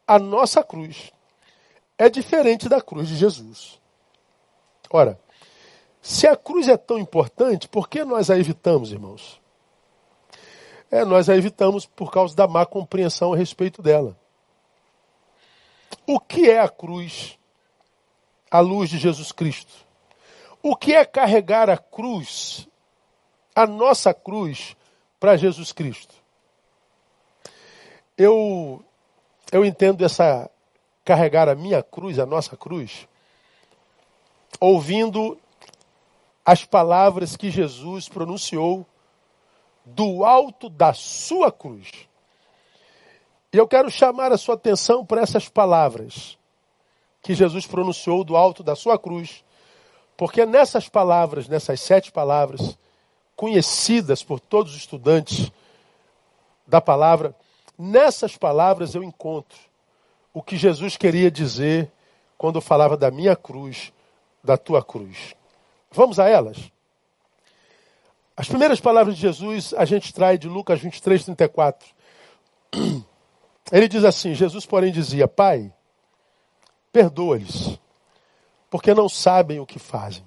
a 0.08 0.18
nossa 0.18 0.64
cruz, 0.64 1.12
é 1.98 2.10
diferente 2.10 2.70
da 2.70 2.82
cruz 2.82 3.08
de 3.08 3.16
Jesus. 3.16 3.80
Ora, 4.90 5.20
se 6.02 6.26
a 6.26 6.36
cruz 6.36 6.68
é 6.68 6.78
tão 6.78 6.98
importante, 6.98 7.68
por 7.68 7.90
que 7.90 8.04
nós 8.04 8.30
a 8.32 8.38
evitamos, 8.38 8.92
irmãos? 8.92 9.40
É, 10.90 11.06
nós 11.06 11.30
a 11.30 11.36
evitamos 11.36 11.86
por 11.86 12.12
causa 12.12 12.36
da 12.36 12.48
má 12.48 12.66
compreensão 12.66 13.34
a 13.34 13.38
respeito 13.38 13.82
dela. 13.82 14.18
O 16.08 16.20
que 16.20 16.50
é 16.50 16.60
a 16.60 16.70
cruz 16.70 17.38
à 18.50 18.60
luz 18.62 18.90
de 18.90 18.98
Jesus 18.98 19.32
Cristo? 19.32 19.89
O 20.62 20.76
que 20.76 20.94
é 20.94 21.06
carregar 21.06 21.70
a 21.70 21.78
cruz, 21.78 22.68
a 23.56 23.66
nossa 23.66 24.14
cruz, 24.14 24.76
para 25.20 25.38
Jesus 25.38 25.72
Cristo? 25.72 26.16
Eu, 28.18 28.84
eu 29.52 29.64
entendo 29.64 30.04
essa 30.04 30.50
carregar 31.06 31.48
a 31.48 31.56
minha 31.56 31.82
cruz, 31.82 32.20
a 32.20 32.26
nossa 32.26 32.58
cruz, 32.58 33.08
ouvindo 34.60 35.40
as 36.46 36.66
palavras 36.66 37.38
que 37.38 37.50
Jesus 37.50 38.10
pronunciou 38.10 38.86
do 39.86 40.24
alto 40.24 40.70
da 40.70 40.94
sua 40.94 41.52
cruz. 41.52 41.90
E 43.52 43.58
eu 43.58 43.68
quero 43.68 43.90
chamar 43.90 44.32
a 44.32 44.38
sua 44.38 44.56
atenção 44.56 45.06
para 45.06 45.22
essas 45.22 45.50
palavras 45.50 46.38
que 47.22 47.34
Jesus 47.34 47.66
pronunciou 47.66 48.24
do 48.24 48.36
alto 48.36 48.64
da 48.64 48.76
sua 48.76 48.98
cruz, 48.98 49.44
porque 50.20 50.46
nessas 50.46 50.90
palavras, 50.90 51.48
nessas 51.48 51.80
sete 51.80 52.12
palavras, 52.12 52.78
conhecidas 53.38 54.22
por 54.22 54.38
todos 54.38 54.74
os 54.74 54.80
estudantes 54.80 55.50
da 56.68 56.82
palavra, 56.82 57.34
nessas 57.78 58.36
palavras 58.36 58.94
eu 58.96 59.02
encontro 59.02 59.58
o 60.34 60.44
que 60.44 60.58
Jesus 60.58 60.98
queria 60.98 61.32
dizer 61.32 61.90
quando 62.38 62.60
falava 62.60 62.98
da 62.98 63.10
minha 63.10 63.34
cruz, 63.34 63.94
da 64.44 64.58
tua 64.58 64.84
cruz. 64.84 65.34
Vamos 65.90 66.20
a 66.20 66.28
elas? 66.28 66.70
As 68.36 68.50
primeiras 68.50 68.82
palavras 68.82 69.16
de 69.16 69.22
Jesus 69.22 69.74
a 69.74 69.86
gente 69.86 70.14
traz 70.14 70.38
de 70.38 70.50
Lucas 70.50 70.82
23, 70.82 71.24
34. 71.24 71.88
Ele 73.72 73.88
diz 73.88 74.04
assim: 74.04 74.34
Jesus, 74.36 74.66
porém, 74.66 74.92
dizia: 74.92 75.30
Pai, 75.30 75.72
perdoa-lhes, 76.92 77.80
porque 78.70 78.94
não 78.94 79.10
sabem 79.10 79.60
o 79.60 79.66
que 79.66 79.80
fazem. 79.80 80.24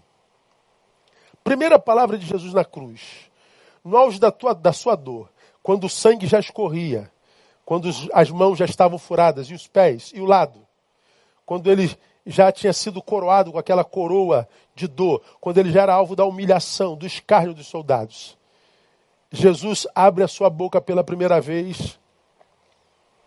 Primeira 1.45 1.79
palavra 1.79 2.19
de 2.19 2.27
Jesus 2.27 2.53
na 2.53 2.65
cruz, 2.65 3.31
no 3.85 3.97
auge 3.97 4.19
da, 4.19 4.31
tua, 4.31 4.55
da 4.55 4.73
sua 4.73 4.95
dor, 4.95 5.31
quando 5.63 5.85
o 5.85 5.91
sangue 5.91 6.27
já 6.27 6.39
escorria, 6.39 7.11
quando 7.65 7.89
as 8.13 8.31
mãos 8.31 8.59
já 8.59 8.65
estavam 8.65 8.99
furadas, 8.99 9.49
e 9.49 9.55
os 9.55 9.67
pés, 9.67 10.13
e 10.15 10.21
o 10.21 10.25
lado, 10.25 10.67
quando 11.45 11.71
ele 11.71 11.97
já 12.25 12.53
tinha 12.53 12.73
sido 12.73 13.03
coroado 13.03 13.53
com 13.53 13.59
aquela 13.59 13.85
coroa 13.85 14.49
de 14.75 14.87
dor, 14.87 15.23
quando 15.41 15.59
ele 15.59 15.73
já 15.73 15.83
era 15.83 15.95
alvo 15.95 16.15
da 16.15 16.25
humilhação, 16.25 16.97
do 16.97 17.07
escárnio 17.07 17.55
dos 17.55 17.67
soldados. 17.67 18.39
Jesus 19.31 19.87
abre 19.95 20.23
a 20.23 20.29
sua 20.29 20.51
boca 20.51 20.81
pela 20.81 21.03
primeira 21.03 21.41
vez 21.41 21.99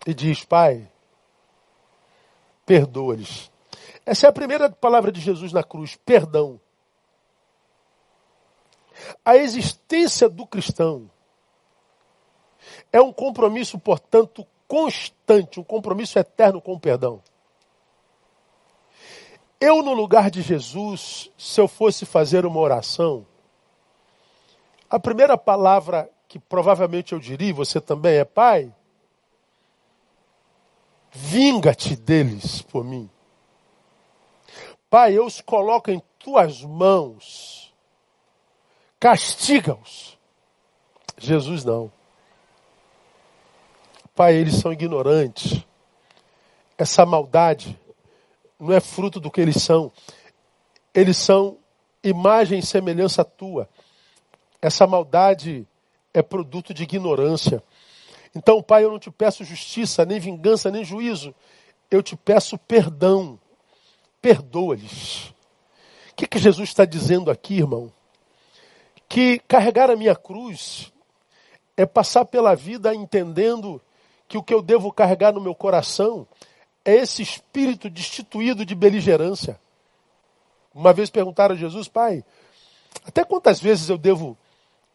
e 0.06 0.14
diz: 0.14 0.44
Pai, 0.44 0.88
perdoa-lhes. 2.64 3.50
Essa 4.06 4.26
é 4.26 4.30
a 4.30 4.32
primeira 4.32 4.70
palavra 4.70 5.10
de 5.10 5.20
Jesus 5.20 5.52
na 5.52 5.64
cruz: 5.64 5.96
perdão. 6.06 6.60
A 9.24 9.36
existência 9.36 10.28
do 10.28 10.46
cristão 10.46 11.10
é 12.92 13.00
um 13.00 13.12
compromisso, 13.12 13.78
portanto, 13.78 14.46
constante, 14.68 15.60
um 15.60 15.64
compromisso 15.64 16.18
eterno 16.18 16.62
com 16.62 16.72
o 16.72 16.80
perdão. 16.80 17.20
Eu, 19.60 19.82
no 19.82 19.92
lugar 19.92 20.30
de 20.30 20.40
Jesus, 20.40 21.30
se 21.36 21.60
eu 21.60 21.66
fosse 21.66 22.06
fazer 22.06 22.46
uma 22.46 22.60
oração, 22.60 23.26
a 24.88 24.98
primeira 24.98 25.36
palavra 25.36 26.10
que 26.28 26.38
provavelmente 26.38 27.12
eu 27.12 27.18
diria, 27.18 27.52
você 27.52 27.80
também 27.80 28.16
é 28.16 28.24
Pai, 28.24 28.72
vinga-te 31.10 31.96
deles 31.96 32.62
por 32.62 32.84
mim. 32.84 33.10
Pai, 34.88 35.16
eu 35.16 35.26
os 35.26 35.40
coloco 35.40 35.90
em 35.90 36.00
tuas 36.18 36.62
mãos, 36.62 37.74
castiga-os. 39.00 40.16
Jesus 41.18 41.64
não. 41.64 41.90
Pai, 44.14 44.34
eles 44.34 44.56
são 44.56 44.72
ignorantes. 44.72 45.64
Essa 46.78 47.04
maldade 47.04 47.78
não 48.58 48.72
é 48.72 48.80
fruto 48.80 49.20
do 49.20 49.30
que 49.30 49.40
eles 49.40 49.62
são. 49.62 49.92
Eles 50.94 51.16
são 51.16 51.58
imagem 52.02 52.58
e 52.58 52.66
semelhança 52.66 53.24
tua. 53.24 53.68
Essa 54.60 54.86
maldade 54.86 55.66
é 56.14 56.22
produto 56.22 56.72
de 56.72 56.84
ignorância. 56.84 57.62
Então, 58.34 58.62
Pai, 58.62 58.84
eu 58.84 58.90
não 58.90 58.98
te 58.98 59.10
peço 59.10 59.44
justiça, 59.44 60.04
nem 60.04 60.18
vingança, 60.18 60.70
nem 60.70 60.84
juízo. 60.84 61.34
Eu 61.90 62.02
te 62.02 62.16
peço 62.16 62.58
perdão. 62.58 63.38
Perdoa-lhes. 64.26 65.28
O 66.10 66.16
que, 66.16 66.26
que 66.26 66.40
Jesus 66.40 66.68
está 66.68 66.84
dizendo 66.84 67.30
aqui, 67.30 67.58
irmão? 67.58 67.92
Que 69.08 69.38
carregar 69.46 69.88
a 69.88 69.94
minha 69.94 70.16
cruz 70.16 70.92
é 71.76 71.86
passar 71.86 72.24
pela 72.24 72.56
vida 72.56 72.92
entendendo 72.92 73.80
que 74.26 74.36
o 74.36 74.42
que 74.42 74.52
eu 74.52 74.62
devo 74.62 74.90
carregar 74.90 75.32
no 75.32 75.40
meu 75.40 75.54
coração 75.54 76.26
é 76.84 76.96
esse 76.96 77.22
espírito 77.22 77.88
destituído 77.88 78.66
de 78.66 78.74
beligerância. 78.74 79.60
Uma 80.74 80.92
vez 80.92 81.08
perguntaram 81.08 81.54
a 81.54 81.58
Jesus, 81.58 81.86
pai, 81.86 82.24
até 83.04 83.24
quantas 83.24 83.60
vezes 83.60 83.88
eu 83.88 83.96
devo 83.96 84.36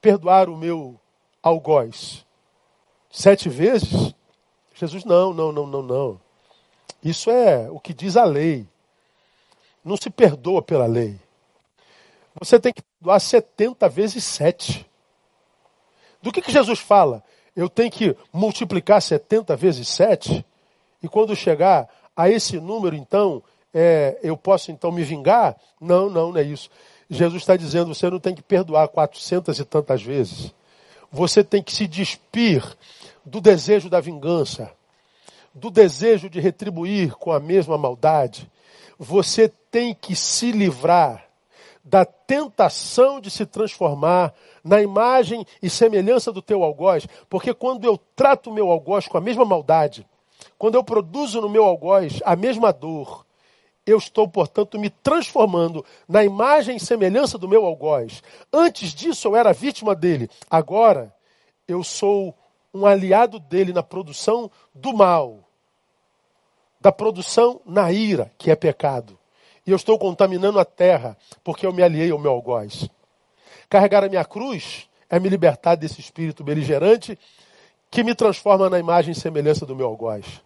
perdoar 0.01 0.49
o 0.49 0.57
meu 0.57 0.99
algoz? 1.41 2.25
Sete 3.09 3.47
vezes? 3.47 4.13
Jesus, 4.73 5.05
não, 5.05 5.33
não, 5.33 5.53
não, 5.53 5.67
não, 5.67 5.81
não. 5.81 6.21
Isso 7.01 7.31
é 7.31 7.71
o 7.71 7.79
que 7.79 7.93
diz 7.93 8.17
a 8.17 8.25
lei. 8.25 8.67
Não 9.83 9.97
se 9.97 10.09
perdoa 10.09 10.61
pela 10.61 10.85
lei. 10.85 11.19
Você 12.39 12.59
tem 12.59 12.71
que 12.71 12.81
perdoar 12.81 13.19
70 13.19 13.89
vezes 13.89 14.23
sete. 14.23 14.85
Do 16.21 16.31
que, 16.31 16.41
que 16.41 16.51
Jesus 16.51 16.79
fala? 16.79 17.23
Eu 17.55 17.67
tenho 17.67 17.91
que 17.91 18.15
multiplicar 18.31 19.01
70 19.01 19.55
vezes 19.55 19.87
sete? 19.89 20.45
E 21.01 21.07
quando 21.07 21.35
chegar 21.35 21.89
a 22.15 22.29
esse 22.29 22.59
número, 22.59 22.95
então, 22.95 23.43
é, 23.73 24.19
eu 24.21 24.37
posso 24.37 24.71
então 24.71 24.91
me 24.91 25.03
vingar? 25.03 25.55
Não, 25.79 26.09
não, 26.09 26.31
não 26.31 26.37
é 26.37 26.43
isso. 26.43 26.69
Jesus 27.09 27.41
está 27.41 27.57
dizendo, 27.57 27.93
você 27.93 28.09
não 28.09 28.19
tem 28.19 28.33
que 28.33 28.41
perdoar 28.41 28.87
quatrocentas 28.87 29.59
e 29.59 29.65
tantas 29.65 30.01
vezes. 30.01 30.53
Você 31.11 31.43
tem 31.43 31.61
que 31.61 31.73
se 31.73 31.87
despir 31.87 32.63
do 33.25 33.41
desejo 33.41 33.89
da 33.89 33.99
vingança, 33.99 34.71
do 35.53 35.69
desejo 35.69 36.29
de 36.29 36.39
retribuir 36.39 37.15
com 37.15 37.31
a 37.31 37.39
mesma 37.39 37.77
maldade. 37.77 38.49
Você 38.97 39.49
tem 39.69 39.93
que 39.93 40.15
se 40.15 40.51
livrar 40.51 41.25
da 41.83 42.05
tentação 42.05 43.19
de 43.19 43.31
se 43.31 43.45
transformar 43.45 44.33
na 44.63 44.81
imagem 44.81 45.45
e 45.61 45.69
semelhança 45.69 46.31
do 46.31 46.41
teu 46.41 46.63
algoz, 46.63 47.07
porque 47.27 47.53
quando 47.53 47.85
eu 47.85 47.97
trato 48.15 48.49
o 48.49 48.53
meu 48.53 48.69
algoz 48.71 49.07
com 49.07 49.17
a 49.17 49.21
mesma 49.21 49.43
maldade, 49.43 50.05
quando 50.57 50.75
eu 50.75 50.83
produzo 50.83 51.41
no 51.41 51.49
meu 51.49 51.65
algoz 51.65 52.19
a 52.23 52.35
mesma 52.35 52.71
dor, 52.71 53.25
eu 53.85 53.97
estou, 53.97 54.27
portanto, 54.27 54.79
me 54.79 54.89
transformando 54.89 55.83
na 56.07 56.23
imagem 56.23 56.77
e 56.77 56.79
semelhança 56.79 57.37
do 57.37 57.49
meu 57.49 57.65
algoz. 57.65 58.21
Antes 58.53 58.93
disso 58.93 59.27
eu 59.27 59.35
era 59.35 59.53
vítima 59.53 59.95
dele. 59.95 60.29
Agora 60.49 61.13
eu 61.67 61.83
sou 61.83 62.35
um 62.73 62.85
aliado 62.85 63.39
dele 63.39 63.73
na 63.73 63.83
produção 63.83 64.49
do 64.73 64.93
mal, 64.93 65.39
da 66.79 66.91
produção 66.91 67.61
na 67.65 67.91
ira, 67.91 68.31
que 68.37 68.49
é 68.49 68.55
pecado. 68.55 69.17
E 69.65 69.71
eu 69.71 69.75
estou 69.75 69.99
contaminando 69.99 70.59
a 70.59 70.65
terra 70.65 71.17
porque 71.43 71.65
eu 71.65 71.73
me 71.73 71.83
aliei 71.83 72.11
ao 72.11 72.19
meu 72.19 72.31
algoz. 72.31 72.89
Carregar 73.69 74.03
a 74.03 74.09
minha 74.09 74.25
cruz 74.25 74.89
é 75.09 75.19
me 75.19 75.29
libertar 75.29 75.75
desse 75.75 76.01
espírito 76.01 76.43
beligerante 76.43 77.17
que 77.89 78.03
me 78.03 78.15
transforma 78.15 78.69
na 78.69 78.79
imagem 78.79 79.11
e 79.11 79.15
semelhança 79.15 79.65
do 79.65 79.75
meu 79.75 79.87
algoz. 79.87 80.41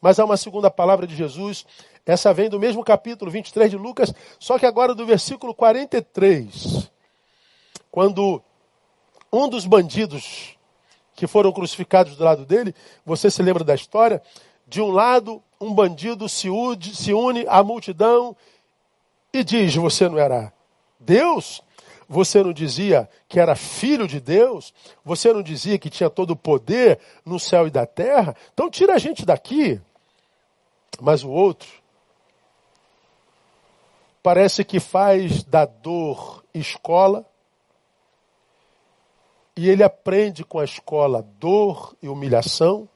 Mas 0.00 0.18
há 0.18 0.24
uma 0.24 0.36
segunda 0.36 0.70
palavra 0.70 1.06
de 1.06 1.14
Jesus, 1.16 1.64
essa 2.04 2.34
vem 2.34 2.50
do 2.50 2.58
mesmo 2.58 2.84
capítulo 2.84 3.30
23 3.30 3.70
de 3.70 3.76
Lucas, 3.76 4.12
só 4.38 4.58
que 4.58 4.66
agora 4.66 4.94
do 4.94 5.06
versículo 5.06 5.54
43, 5.54 6.90
quando 7.90 8.42
um 9.32 9.48
dos 9.48 9.66
bandidos 9.66 10.58
que 11.14 11.26
foram 11.26 11.52
crucificados 11.52 12.16
do 12.16 12.24
lado 12.24 12.44
dele, 12.44 12.74
você 13.04 13.30
se 13.30 13.42
lembra 13.42 13.64
da 13.64 13.74
história? 13.74 14.22
De 14.66 14.80
um 14.80 14.90
lado, 14.90 15.42
um 15.60 15.72
bandido 15.72 16.28
se 16.28 16.48
une, 16.48 17.46
à 17.48 17.62
multidão 17.62 18.36
e 19.32 19.44
diz: 19.44 19.74
Você 19.74 20.08
não 20.08 20.18
era 20.18 20.52
Deus? 20.98 21.62
Você 22.08 22.42
não 22.42 22.52
dizia 22.52 23.08
que 23.28 23.40
era 23.40 23.54
filho 23.56 24.06
de 24.06 24.20
Deus? 24.20 24.74
Você 25.04 25.32
não 25.32 25.42
dizia 25.42 25.78
que 25.78 25.88
tinha 25.88 26.10
todo 26.10 26.32
o 26.32 26.36
poder 26.36 26.98
no 27.24 27.38
céu 27.38 27.66
e 27.66 27.70
da 27.70 27.86
terra? 27.86 28.36
Então 28.52 28.70
tira 28.70 28.94
a 28.94 28.98
gente 28.98 29.24
daqui. 29.24 29.80
Mas 31.00 31.24
o 31.24 31.30
outro 31.30 31.68
parece 34.22 34.64
que 34.64 34.80
faz 34.80 35.42
da 35.44 35.64
dor 35.64 36.44
escola 36.54 37.26
e 39.56 39.68
ele 39.68 39.82
aprende 39.82 40.44
com 40.44 40.58
a 40.58 40.64
escola 40.64 41.22
dor 41.38 41.94
e 42.02 42.08
humilhação. 42.08 42.88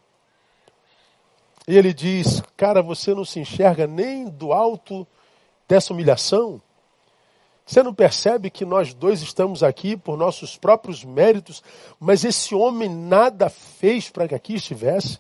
E 1.66 1.76
ele 1.76 1.94
diz: 1.94 2.42
Cara, 2.56 2.82
você 2.82 3.14
não 3.14 3.24
se 3.24 3.38
enxerga 3.38 3.86
nem 3.86 4.28
do 4.28 4.52
alto 4.52 5.06
dessa 5.68 5.92
humilhação? 5.92 6.60
Você 7.64 7.82
não 7.82 7.94
percebe 7.94 8.48
que 8.48 8.64
nós 8.64 8.94
dois 8.94 9.20
estamos 9.20 9.62
aqui 9.62 9.94
por 9.94 10.16
nossos 10.16 10.56
próprios 10.56 11.04
méritos, 11.04 11.62
mas 12.00 12.24
esse 12.24 12.54
homem 12.54 12.88
nada 12.88 13.50
fez 13.50 14.08
para 14.08 14.26
que 14.26 14.34
aqui 14.34 14.54
estivesse? 14.54 15.18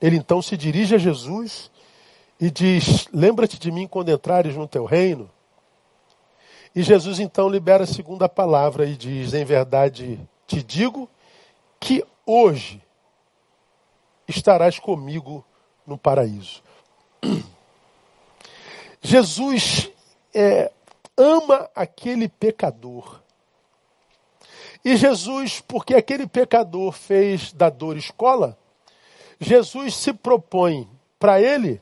Ele 0.00 0.16
então 0.16 0.42
se 0.42 0.56
dirige 0.56 0.94
a 0.94 0.98
Jesus 0.98 1.70
e 2.38 2.50
diz: 2.50 3.08
Lembra-te 3.12 3.58
de 3.58 3.72
mim 3.72 3.88
quando 3.88 4.10
entrares 4.10 4.54
no 4.54 4.68
teu 4.68 4.84
reino. 4.84 5.28
E 6.76 6.82
Jesus 6.82 7.18
então 7.18 7.48
libera 7.48 7.82
a 7.82 7.86
segunda 7.86 8.28
palavra 8.28 8.86
e 8.86 8.94
diz: 8.94 9.34
Em 9.34 9.44
verdade 9.44 10.20
te 10.50 10.64
digo 10.64 11.08
que 11.78 12.04
hoje 12.26 12.82
estarás 14.26 14.80
comigo 14.80 15.44
no 15.86 15.96
paraíso. 15.96 16.60
Jesus 19.00 19.92
é, 20.34 20.72
ama 21.16 21.70
aquele 21.72 22.28
pecador. 22.28 23.22
E 24.84 24.96
Jesus, 24.96 25.60
porque 25.60 25.94
aquele 25.94 26.26
pecador 26.26 26.90
fez 26.90 27.52
da 27.52 27.70
dor 27.70 27.96
escola, 27.96 28.58
Jesus 29.38 29.94
se 29.94 30.12
propõe 30.12 30.90
para 31.16 31.40
ele 31.40 31.80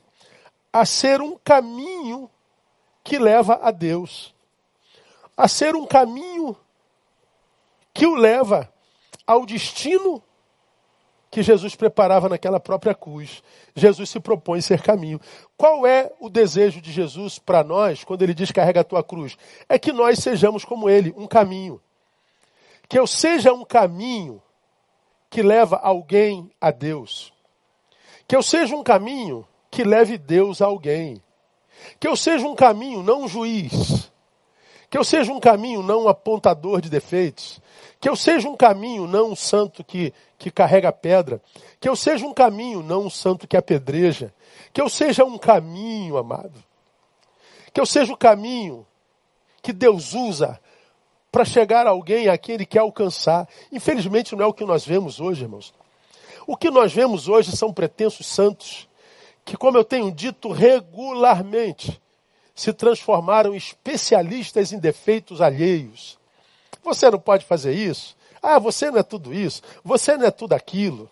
a 0.71 0.85
ser 0.85 1.21
um 1.21 1.35
caminho 1.39 2.29
que 3.03 3.17
leva 3.17 3.59
a 3.63 3.71
Deus, 3.71 4.31
a 5.35 5.47
ser 5.47 5.75
um 5.75 5.87
caminho 5.87 6.55
que 7.99 8.07
o 8.07 8.15
leva 8.15 8.71
ao 9.27 9.45
destino 9.45 10.23
que 11.29 11.43
Jesus 11.43 11.75
preparava 11.75 12.29
naquela 12.29 12.57
própria 12.57 12.95
cruz. 12.95 13.43
Jesus 13.75 14.09
se 14.09 14.21
propõe 14.21 14.61
ser 14.61 14.81
caminho. 14.81 15.19
Qual 15.57 15.85
é 15.85 16.09
o 16.17 16.29
desejo 16.29 16.79
de 16.79 16.93
Jesus 16.93 17.37
para 17.37 17.61
nós 17.61 18.05
quando 18.05 18.21
ele 18.21 18.33
diz 18.33 18.53
carrega 18.53 18.79
a 18.79 18.85
tua 18.85 19.03
cruz? 19.03 19.37
É 19.67 19.77
que 19.77 19.91
nós 19.91 20.19
sejamos 20.19 20.63
como 20.63 20.89
ele, 20.89 21.13
um 21.17 21.27
caminho. 21.27 21.81
Que 22.87 22.97
eu 22.97 23.05
seja 23.05 23.51
um 23.51 23.65
caminho 23.65 24.41
que 25.29 25.41
leva 25.41 25.75
alguém 25.75 26.49
a 26.61 26.71
Deus. 26.71 27.33
Que 28.29 28.33
eu 28.33 28.41
seja 28.41 28.77
um 28.77 28.81
caminho 28.81 29.45
que 29.69 29.83
leve 29.83 30.17
Deus 30.17 30.61
a 30.61 30.67
alguém. 30.67 31.21
Que 31.99 32.07
eu 32.07 32.15
seja 32.15 32.47
um 32.47 32.55
caminho, 32.55 33.03
não 33.03 33.23
um 33.23 33.27
juiz. 33.27 34.09
Que 34.89 34.97
eu 34.97 35.03
seja 35.03 35.33
um 35.33 35.39
caminho, 35.41 35.83
não 35.83 36.05
um 36.05 36.07
apontador 36.07 36.79
de 36.79 36.89
defeitos. 36.89 37.61
Que 37.99 38.07
eu 38.07 38.15
seja 38.15 38.47
um 38.47 38.55
caminho, 38.55 39.07
não 39.07 39.31
um 39.31 39.35
santo 39.35 39.83
que, 39.83 40.13
que 40.37 40.49
carrega 40.49 40.91
pedra. 40.91 41.41
Que 41.79 41.89
eu 41.89 41.95
seja 41.95 42.25
um 42.25 42.33
caminho, 42.33 42.81
não 42.81 43.05
um 43.05 43.09
santo 43.09 43.47
que 43.47 43.57
apedreja. 43.57 44.33
Que 44.71 44.81
eu 44.81 44.89
seja 44.89 45.25
um 45.25 45.37
caminho, 45.37 46.17
amado. 46.17 46.63
Que 47.73 47.81
eu 47.81 47.85
seja 47.85 48.13
o 48.13 48.17
caminho 48.17 48.85
que 49.61 49.73
Deus 49.73 50.13
usa 50.13 50.59
para 51.31 51.45
chegar 51.45 51.85
a 51.85 51.91
alguém 51.91 52.27
a 52.27 52.37
quem 52.37 52.55
Ele 52.55 52.65
quer 52.65 52.79
alcançar. 52.79 53.47
Infelizmente 53.71 54.35
não 54.35 54.45
é 54.45 54.47
o 54.47 54.53
que 54.53 54.65
nós 54.65 54.85
vemos 54.85 55.19
hoje, 55.19 55.43
irmãos. 55.43 55.73
O 56.47 56.57
que 56.57 56.71
nós 56.71 56.93
vemos 56.93 57.27
hoje 57.27 57.55
são 57.55 57.71
pretensos 57.73 58.25
santos 58.25 58.87
que, 59.45 59.57
como 59.57 59.77
eu 59.77 59.83
tenho 59.83 60.11
dito 60.11 60.51
regularmente, 60.51 61.99
se 62.55 62.73
transformaram 62.73 63.53
em 63.53 63.57
especialistas 63.57 64.73
em 64.73 64.79
defeitos 64.79 65.41
alheios. 65.41 66.18
Você 66.83 67.09
não 67.09 67.19
pode 67.19 67.45
fazer 67.45 67.73
isso. 67.73 68.15
Ah, 68.41 68.59
você 68.59 68.89
não 68.89 68.99
é 68.99 69.03
tudo 69.03 69.33
isso. 69.33 69.61
Você 69.83 70.17
não 70.17 70.25
é 70.25 70.31
tudo 70.31 70.53
aquilo. 70.53 71.09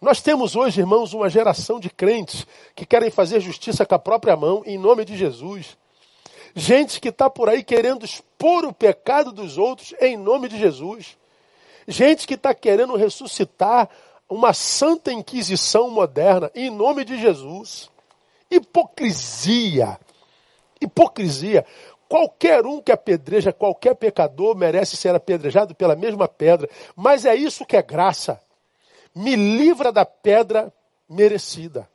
Nós 0.00 0.20
temos 0.20 0.54
hoje, 0.54 0.80
irmãos, 0.80 1.12
uma 1.12 1.28
geração 1.28 1.80
de 1.80 1.88
crentes 1.88 2.46
que 2.74 2.84
querem 2.84 3.10
fazer 3.10 3.40
justiça 3.40 3.84
com 3.86 3.94
a 3.94 3.98
própria 3.98 4.36
mão, 4.36 4.62
em 4.66 4.78
nome 4.78 5.04
de 5.04 5.16
Jesus. 5.16 5.76
Gente 6.54 7.00
que 7.00 7.08
está 7.08 7.28
por 7.28 7.48
aí 7.48 7.62
querendo 7.62 8.04
expor 8.04 8.64
o 8.64 8.72
pecado 8.72 9.32
dos 9.32 9.58
outros 9.58 9.94
em 10.00 10.16
nome 10.16 10.48
de 10.48 10.58
Jesus. 10.58 11.16
Gente 11.88 12.26
que 12.26 12.34
está 12.34 12.54
querendo 12.54 12.96
ressuscitar 12.96 13.88
uma 14.28 14.52
santa 14.52 15.12
inquisição 15.12 15.90
moderna 15.90 16.50
em 16.54 16.70
nome 16.70 17.04
de 17.04 17.18
Jesus. 17.18 17.90
Hipocrisia. 18.50 19.98
Hipocrisia. 20.80 21.64
Qualquer 22.08 22.64
um 22.64 22.80
que 22.80 22.92
apedreja 22.92 23.52
qualquer 23.52 23.94
pecador 23.94 24.56
merece 24.56 24.96
ser 24.96 25.14
apedrejado 25.14 25.74
pela 25.74 25.96
mesma 25.96 26.28
pedra, 26.28 26.68
mas 26.94 27.24
é 27.24 27.34
isso 27.34 27.66
que 27.66 27.76
é 27.76 27.82
graça 27.82 28.40
me 29.16 29.34
livra 29.34 29.90
da 29.90 30.04
pedra 30.04 30.70
merecida. 31.08 31.88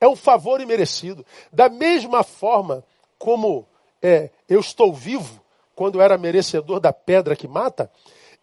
É 0.00 0.06
um 0.06 0.14
favor 0.14 0.60
imerecido. 0.60 1.26
Da 1.52 1.68
mesma 1.68 2.22
forma 2.22 2.84
como 3.18 3.66
é, 4.00 4.30
eu 4.48 4.60
estou 4.60 4.94
vivo 4.94 5.42
quando 5.74 6.00
era 6.00 6.16
merecedor 6.16 6.78
da 6.78 6.92
pedra 6.92 7.34
que 7.34 7.48
mata, 7.48 7.90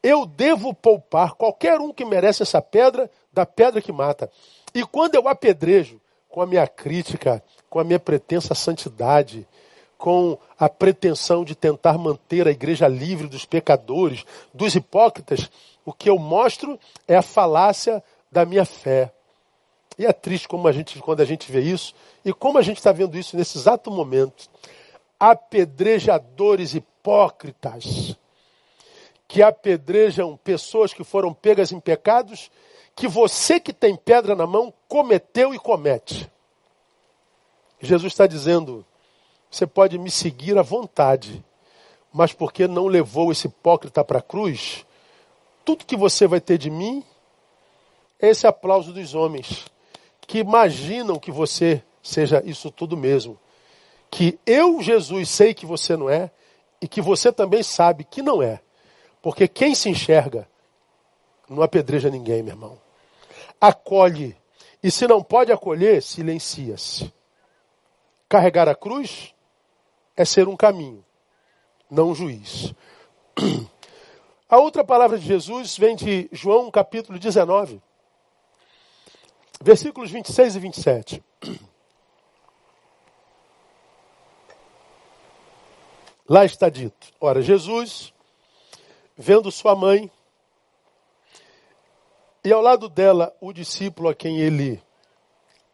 eu 0.04 0.26
devo 0.26 0.74
poupar 0.74 1.36
qualquer 1.36 1.80
um 1.80 1.94
que 1.94 2.04
merece 2.04 2.44
essa 2.44 2.62
pedra 2.62 3.10
da 3.32 3.46
pedra 3.46 3.82
que 3.82 3.94
mata. 3.94 4.30
E 4.76 4.84
quando 4.86 5.16
eu 5.16 5.28
apedrejo 5.30 6.02
com 6.28 6.42
a 6.42 6.46
minha 6.46 6.68
crítica, 6.68 7.42
com 7.70 7.80
a 7.80 7.84
minha 7.84 8.00
pretensa 8.00 8.54
santidade, 8.54 9.48
com 9.98 10.38
a 10.60 10.70
pretensão 10.70 11.44
de 11.44 11.56
tentar 11.56 11.98
manter 11.98 12.48
a 12.48 12.52
igreja 12.52 12.88
livre 12.88 13.28
dos 13.28 13.46
pecadores, 13.46 14.26
dos 14.54 14.76
hipócritas, 14.76 15.50
o 15.84 15.92
que 15.92 16.10
eu 16.10 16.20
mostro 16.20 16.80
é 17.08 17.16
a 17.16 17.22
falácia 17.22 18.04
da 18.32 18.46
minha 18.46 18.66
fé. 18.66 19.12
E 19.98 20.06
é 20.06 20.14
triste 20.14 20.48
como 20.48 20.68
a 20.68 20.72
gente, 20.72 21.00
quando 21.00 21.22
a 21.22 21.26
gente 21.26 21.52
vê 21.52 21.62
isso, 21.62 21.96
e 22.24 22.32
como 22.32 22.58
a 22.58 22.62
gente 22.62 22.78
está 22.78 22.92
vendo 22.92 23.18
isso 23.18 23.36
nesse 23.36 23.58
exato 23.58 23.90
momento. 23.90 24.48
Apedrejadores 25.20 26.76
hipócritas, 26.76 28.16
que 29.28 29.42
apedrejam 29.42 30.38
pessoas 30.38 30.94
que 30.94 31.04
foram 31.04 31.34
pegas 31.34 31.72
em 31.72 31.80
pecados, 31.80 32.52
que 32.96 33.08
você 33.08 33.60
que 33.60 33.74
tem 33.74 33.96
pedra 33.96 34.36
na 34.36 34.46
mão 34.46 34.72
cometeu 34.88 35.54
e 35.54 35.60
comete. 35.60 36.30
Jesus 37.80 38.14
está 38.14 38.28
dizendo: 38.28 38.86
você 39.50 39.66
pode 39.66 39.98
me 39.98 40.12
seguir 40.12 40.58
à 40.58 40.62
vontade, 40.62 41.44
mas 42.12 42.34
porque 42.34 42.68
não 42.68 42.88
levou 42.88 43.32
esse 43.32 43.48
hipócrita 43.48 44.04
para 44.04 44.20
a 44.20 44.22
cruz, 44.22 44.86
tudo 45.64 45.86
que 45.86 45.96
você 45.96 46.28
vai 46.28 46.40
ter 46.40 46.58
de 46.58 46.70
mim 46.70 47.04
é 48.20 48.30
esse 48.30 48.48
aplauso 48.48 48.94
dos 48.94 49.14
homens, 49.14 49.66
que 50.22 50.40
imaginam 50.40 51.20
que 51.20 51.32
você 51.32 51.84
seja 52.02 52.42
isso 52.46 52.72
tudo 52.72 52.98
mesmo. 52.98 53.38
Que 54.10 54.40
eu, 54.46 54.82
Jesus, 54.82 55.30
sei 55.30 55.54
que 55.54 55.66
você 55.66 55.96
não 55.96 56.10
é, 56.10 56.32
e 56.82 56.88
que 56.88 57.02
você 57.02 57.32
também 57.32 57.64
sabe 57.64 58.04
que 58.04 58.22
não 58.22 58.42
é. 58.42 58.62
Porque 59.22 59.48
quem 59.48 59.76
se 59.76 59.90
enxerga 59.90 60.48
não 61.50 61.62
apedreja 61.62 62.10
ninguém, 62.10 62.44
meu 62.44 62.54
irmão. 62.54 62.80
Acolhe. 63.60 64.36
E 64.82 64.92
se 64.92 65.08
não 65.08 65.24
pode 65.24 65.52
acolher, 65.52 66.02
silencia-se. 66.02 67.12
Carregar 68.30 68.68
a 68.68 68.76
cruz 68.76 69.34
é 70.18 70.26
ser 70.26 70.48
um 70.48 70.58
caminho, 70.58 71.06
não 71.90 72.10
um 72.10 72.16
juiz. 72.16 72.74
A 74.50 74.58
outra 74.58 74.84
palavra 74.84 75.20
de 75.20 75.26
Jesus 75.26 75.78
vem 75.78 75.96
de 75.96 76.28
João 76.32 76.72
capítulo 76.72 77.20
19, 77.20 77.80
versículos 79.62 80.10
26 80.10 80.56
e 80.56 80.60
27. 80.60 81.24
Lá 86.28 86.44
está 86.44 86.68
dito: 86.70 87.14
Ora, 87.22 87.42
Jesus, 87.42 88.12
vendo 89.16 89.52
sua 89.52 89.76
mãe, 89.76 90.10
e 92.44 92.52
ao 92.52 92.62
lado 92.62 92.90
dela 92.90 93.36
o 93.40 93.54
discípulo 93.54 94.10
a 94.10 94.16
quem 94.16 94.40
ele 94.40 94.82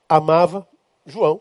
amava, 0.10 0.68
João, 1.06 1.40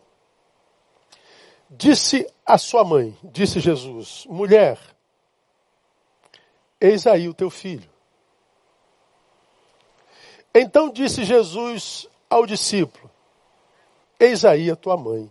disse 1.70 2.31
a 2.46 2.58
sua 2.58 2.84
mãe, 2.84 3.16
disse 3.22 3.60
Jesus: 3.60 4.26
Mulher, 4.28 4.78
Eis 6.82 7.06
aí 7.06 7.28
o 7.28 7.34
teu 7.34 7.48
filho. 7.48 7.88
Então 10.52 10.90
disse 10.90 11.22
Jesus 11.22 12.08
ao 12.28 12.44
discípulo: 12.44 13.08
Eis 14.18 14.44
aí 14.44 14.68
a 14.68 14.74
tua 14.74 14.96
mãe. 14.96 15.30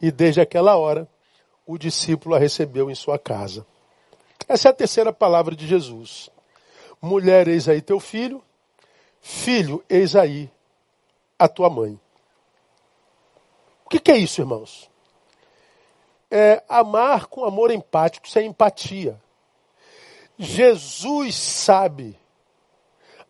E 0.00 0.12
desde 0.12 0.40
aquela 0.40 0.76
hora, 0.76 1.08
o 1.66 1.76
discípulo 1.76 2.36
a 2.36 2.38
recebeu 2.38 2.88
em 2.88 2.94
sua 2.94 3.18
casa. 3.18 3.66
Essa 4.46 4.68
é 4.68 4.70
a 4.70 4.74
terceira 4.74 5.12
palavra 5.12 5.56
de 5.56 5.66
Jesus. 5.66 6.30
Mulher, 7.02 7.48
eis 7.48 7.68
aí 7.68 7.82
teu 7.82 7.98
filho. 7.98 8.40
Filho, 9.20 9.84
eis 9.88 10.14
aí 10.14 10.48
a 11.36 11.48
tua 11.48 11.68
mãe. 11.68 12.00
O 13.84 13.88
que, 13.88 13.98
que 13.98 14.12
é 14.12 14.16
isso, 14.16 14.40
irmãos? 14.40 14.89
É 16.30 16.62
amar 16.68 17.26
com 17.26 17.44
amor 17.44 17.70
empático, 17.70 18.26
isso 18.26 18.38
é 18.38 18.44
empatia. 18.44 19.20
Jesus 20.38 21.34
sabe 21.34 22.16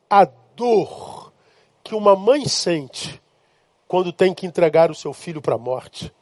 a 0.08 0.24
dor 0.54 1.32
que 1.82 1.94
uma 1.94 2.14
mãe 2.14 2.46
sente 2.46 3.20
quando 3.88 4.12
tem 4.12 4.32
que 4.32 4.46
entregar 4.46 4.90
o 4.90 4.94
seu 4.94 5.12
filho 5.12 5.40
para 5.40 5.54
a 5.54 5.58
morte. 5.58 6.12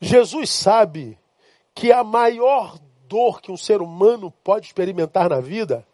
Jesus 0.00 0.50
sabe 0.50 1.18
que 1.74 1.92
a 1.92 2.04
maior 2.04 2.78
dor 3.06 3.40
que 3.40 3.50
um 3.50 3.56
ser 3.56 3.80
humano 3.80 4.30
pode 4.44 4.66
experimentar 4.66 5.30
na 5.30 5.40
vida 5.40 5.86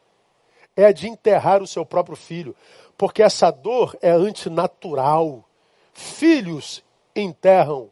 é 0.76 0.86
a 0.86 0.92
de 0.92 1.08
enterrar 1.08 1.62
o 1.62 1.66
seu 1.66 1.86
próprio 1.86 2.16
filho, 2.16 2.56
porque 2.98 3.22
essa 3.22 3.50
dor 3.50 3.96
é 4.02 4.10
antinatural. 4.10 5.44
Filhos 5.92 6.82
enterram 7.14 7.90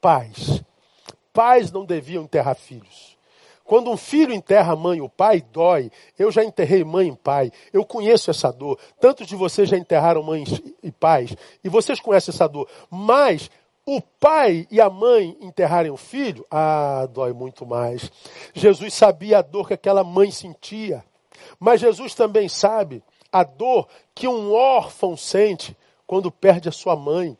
pais, 0.00 0.57
pais 1.38 1.70
não 1.70 1.84
deviam 1.84 2.24
enterrar 2.24 2.56
filhos. 2.56 3.16
Quando 3.62 3.92
um 3.92 3.96
filho 3.96 4.34
enterra 4.34 4.72
a 4.72 4.76
mãe 4.76 4.98
e 4.98 5.00
o 5.00 5.08
pai, 5.08 5.40
dói. 5.40 5.88
Eu 6.18 6.32
já 6.32 6.42
enterrei 6.42 6.82
mãe 6.82 7.10
e 7.10 7.16
pai. 7.16 7.52
Eu 7.72 7.84
conheço 7.84 8.28
essa 8.28 8.50
dor. 8.50 8.76
Tantos 9.00 9.24
de 9.24 9.36
vocês 9.36 9.68
já 9.68 9.78
enterraram 9.78 10.20
mães 10.20 10.60
e 10.82 10.90
pais. 10.90 11.36
E 11.62 11.68
vocês 11.68 12.00
conhecem 12.00 12.34
essa 12.34 12.48
dor. 12.48 12.68
Mas 12.90 13.48
o 13.86 14.00
pai 14.00 14.66
e 14.68 14.80
a 14.80 14.90
mãe 14.90 15.36
enterrarem 15.40 15.92
o 15.92 15.96
filho, 15.96 16.44
ah, 16.50 17.06
dói 17.08 17.32
muito 17.32 17.64
mais. 17.64 18.10
Jesus 18.52 18.92
sabia 18.92 19.38
a 19.38 19.42
dor 19.42 19.68
que 19.68 19.74
aquela 19.74 20.02
mãe 20.02 20.32
sentia. 20.32 21.04
Mas 21.60 21.80
Jesus 21.80 22.16
também 22.16 22.48
sabe 22.48 23.00
a 23.30 23.44
dor 23.44 23.86
que 24.12 24.26
um 24.26 24.52
órfão 24.52 25.16
sente 25.16 25.76
quando 26.04 26.32
perde 26.32 26.68
a 26.68 26.72
sua 26.72 26.96
mãe. 26.96 27.38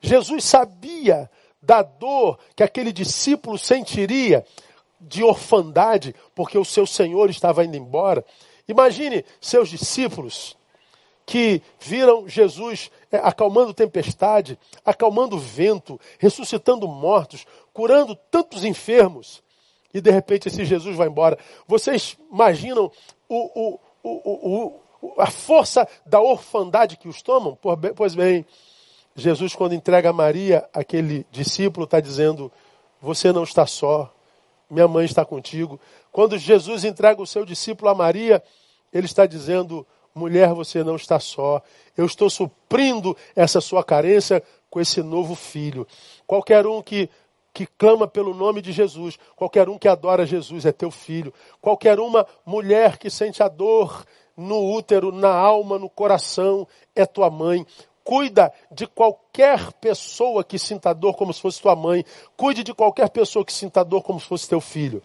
Jesus 0.00 0.44
sabia 0.44 1.30
da 1.60 1.82
dor 1.82 2.38
que 2.54 2.62
aquele 2.62 2.92
discípulo 2.92 3.58
sentiria 3.58 4.44
de 5.00 5.22
orfandade, 5.22 6.14
porque 6.34 6.58
o 6.58 6.64
seu 6.64 6.86
Senhor 6.86 7.30
estava 7.30 7.64
indo 7.64 7.76
embora. 7.76 8.24
Imagine 8.66 9.24
seus 9.40 9.68
discípulos 9.68 10.56
que 11.24 11.62
viram 11.78 12.26
Jesus 12.26 12.90
é, 13.12 13.18
acalmando 13.18 13.74
tempestade, 13.74 14.58
acalmando 14.84 15.38
vento, 15.38 16.00
ressuscitando 16.18 16.88
mortos, 16.88 17.46
curando 17.72 18.16
tantos 18.30 18.64
enfermos. 18.64 19.42
E 19.92 20.00
de 20.00 20.10
repente 20.10 20.48
esse 20.48 20.64
Jesus 20.64 20.96
vai 20.96 21.06
embora. 21.06 21.38
Vocês 21.66 22.16
imaginam 22.32 22.90
o, 23.28 23.78
o, 24.02 24.80
o, 25.02 25.20
a 25.20 25.30
força 25.30 25.86
da 26.04 26.20
orfandade 26.20 26.96
que 26.96 27.08
os 27.08 27.20
tomam? 27.20 27.58
Pois 27.94 28.14
bem, 28.14 28.44
Jesus, 29.14 29.54
quando 29.54 29.74
entrega 29.74 30.10
a 30.10 30.12
Maria, 30.12 30.68
aquele 30.72 31.26
discípulo 31.30 31.84
está 31.84 32.00
dizendo: 32.00 32.52
Você 33.00 33.32
não 33.32 33.42
está 33.42 33.66
só, 33.66 34.12
minha 34.70 34.86
mãe 34.86 35.04
está 35.04 35.24
contigo. 35.24 35.80
Quando 36.12 36.38
Jesus 36.38 36.84
entrega 36.84 37.20
o 37.20 37.26
seu 37.26 37.44
discípulo 37.44 37.90
a 37.90 37.94
Maria, 37.94 38.42
ele 38.92 39.06
está 39.06 39.26
dizendo: 39.26 39.86
mulher, 40.14 40.52
você 40.52 40.82
não 40.82 40.96
está 40.96 41.18
só. 41.18 41.62
Eu 41.96 42.04
estou 42.04 42.28
suprindo 42.28 43.16
essa 43.34 43.60
sua 43.60 43.84
carência 43.84 44.42
com 44.68 44.80
esse 44.80 45.02
novo 45.02 45.34
filho. 45.34 45.86
Qualquer 46.26 46.66
um 46.66 46.82
que, 46.82 47.08
que 47.54 47.66
clama 47.66 48.06
pelo 48.06 48.34
nome 48.34 48.60
de 48.60 48.72
Jesus, 48.72 49.18
qualquer 49.36 49.68
um 49.68 49.78
que 49.78 49.88
adora 49.88 50.26
Jesus 50.26 50.66
é 50.66 50.72
teu 50.72 50.90
filho. 50.90 51.32
Qualquer 51.60 51.98
uma 51.98 52.26
mulher 52.44 52.98
que 52.98 53.08
sente 53.08 53.42
a 53.42 53.48
dor 53.48 54.04
no 54.36 54.72
útero, 54.72 55.10
na 55.10 55.32
alma, 55.32 55.78
no 55.78 55.88
coração, 55.88 56.66
é 56.94 57.06
tua 57.06 57.30
mãe. 57.30 57.66
Cuida 58.08 58.50
de 58.70 58.86
qualquer 58.86 59.70
pessoa 59.74 60.42
que 60.42 60.58
sinta 60.58 60.94
dor 60.94 61.14
como 61.14 61.30
se 61.30 61.42
fosse 61.42 61.60
tua 61.60 61.76
mãe. 61.76 62.02
Cuide 62.38 62.64
de 62.64 62.72
qualquer 62.72 63.10
pessoa 63.10 63.44
que 63.44 63.52
sinta 63.52 63.84
dor 63.84 64.02
como 64.02 64.18
se 64.18 64.24
fosse 64.24 64.48
teu 64.48 64.62
filho. 64.62 65.02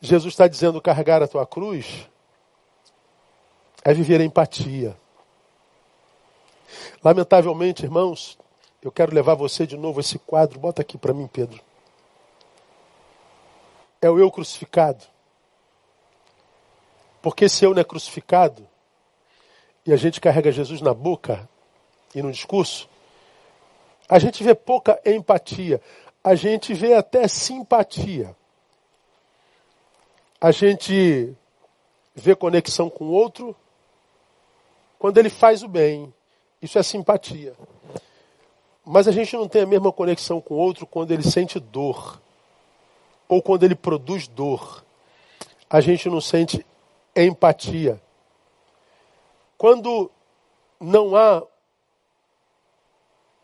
Jesus 0.00 0.34
está 0.34 0.48
dizendo 0.48 0.82
carregar 0.82 1.22
a 1.22 1.28
tua 1.28 1.46
cruz 1.46 2.08
é 3.84 3.94
viver 3.94 4.20
a 4.20 4.24
empatia. 4.24 4.96
Lamentavelmente, 7.04 7.84
irmãos, 7.84 8.36
eu 8.82 8.90
quero 8.90 9.14
levar 9.14 9.36
você 9.36 9.64
de 9.64 9.76
novo 9.76 10.00
esse 10.00 10.18
quadro. 10.18 10.58
Bota 10.58 10.82
aqui 10.82 10.98
para 10.98 11.14
mim, 11.14 11.28
Pedro. 11.28 11.60
É 14.00 14.10
o 14.10 14.18
eu 14.18 14.28
crucificado. 14.32 15.04
Porque 17.22 17.44
esse 17.44 17.64
eu 17.64 17.72
não 17.72 17.80
é 17.80 17.84
crucificado 17.84 18.68
e 19.86 19.92
a 19.92 19.96
gente 19.96 20.20
carrega 20.20 20.50
Jesus 20.50 20.80
na 20.80 20.92
boca, 20.92 21.48
e 22.14 22.22
no 22.22 22.30
discurso, 22.30 22.88
a 24.08 24.18
gente 24.18 24.42
vê 24.44 24.54
pouca 24.54 25.00
empatia, 25.06 25.80
a 26.22 26.34
gente 26.34 26.74
vê 26.74 26.94
até 26.94 27.26
simpatia. 27.26 28.36
A 30.40 30.50
gente 30.50 31.34
vê 32.14 32.34
conexão 32.34 32.90
com 32.90 33.04
o 33.04 33.12
outro 33.12 33.56
quando 34.98 35.18
ele 35.18 35.30
faz 35.30 35.62
o 35.62 35.68
bem. 35.68 36.12
Isso 36.60 36.78
é 36.78 36.82
simpatia. 36.82 37.54
Mas 38.84 39.06
a 39.06 39.12
gente 39.12 39.36
não 39.36 39.48
tem 39.48 39.62
a 39.62 39.66
mesma 39.66 39.92
conexão 39.92 40.40
com 40.40 40.54
o 40.54 40.58
outro 40.58 40.86
quando 40.86 41.12
ele 41.12 41.22
sente 41.22 41.58
dor. 41.58 42.20
Ou 43.28 43.40
quando 43.40 43.62
ele 43.62 43.74
produz 43.74 44.28
dor. 44.28 44.84
A 45.70 45.80
gente 45.80 46.08
não 46.08 46.20
sente 46.20 46.66
empatia. 47.16 48.00
Quando 49.56 50.10
não 50.80 51.16
há 51.16 51.42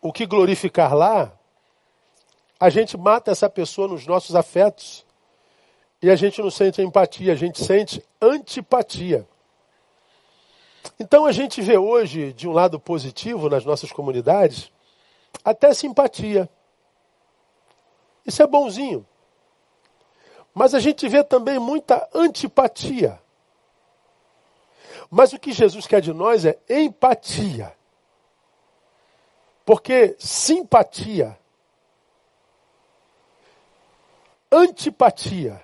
o 0.00 0.12
que 0.12 0.26
glorificar 0.26 0.94
lá, 0.94 1.32
a 2.58 2.68
gente 2.70 2.96
mata 2.96 3.30
essa 3.30 3.48
pessoa 3.48 3.88
nos 3.88 4.06
nossos 4.06 4.34
afetos. 4.34 5.06
E 6.00 6.10
a 6.10 6.16
gente 6.16 6.40
não 6.40 6.50
sente 6.50 6.80
empatia, 6.80 7.32
a 7.32 7.36
gente 7.36 7.64
sente 7.64 8.02
antipatia. 8.20 9.26
Então 10.98 11.26
a 11.26 11.32
gente 11.32 11.60
vê 11.60 11.76
hoje, 11.76 12.32
de 12.32 12.48
um 12.48 12.52
lado 12.52 12.78
positivo 12.78 13.48
nas 13.48 13.64
nossas 13.64 13.92
comunidades, 13.92 14.72
até 15.44 15.72
simpatia. 15.74 16.48
Isso 18.26 18.42
é 18.42 18.46
bonzinho. 18.46 19.06
Mas 20.54 20.74
a 20.74 20.80
gente 20.80 21.08
vê 21.08 21.22
também 21.22 21.58
muita 21.58 22.08
antipatia. 22.14 23.20
Mas 25.10 25.32
o 25.32 25.38
que 25.38 25.52
Jesus 25.52 25.86
quer 25.86 26.00
de 26.00 26.12
nós 26.12 26.44
é 26.44 26.58
empatia. 26.68 27.77
Porque 29.68 30.16
simpatia, 30.18 31.38
antipatia, 34.50 35.62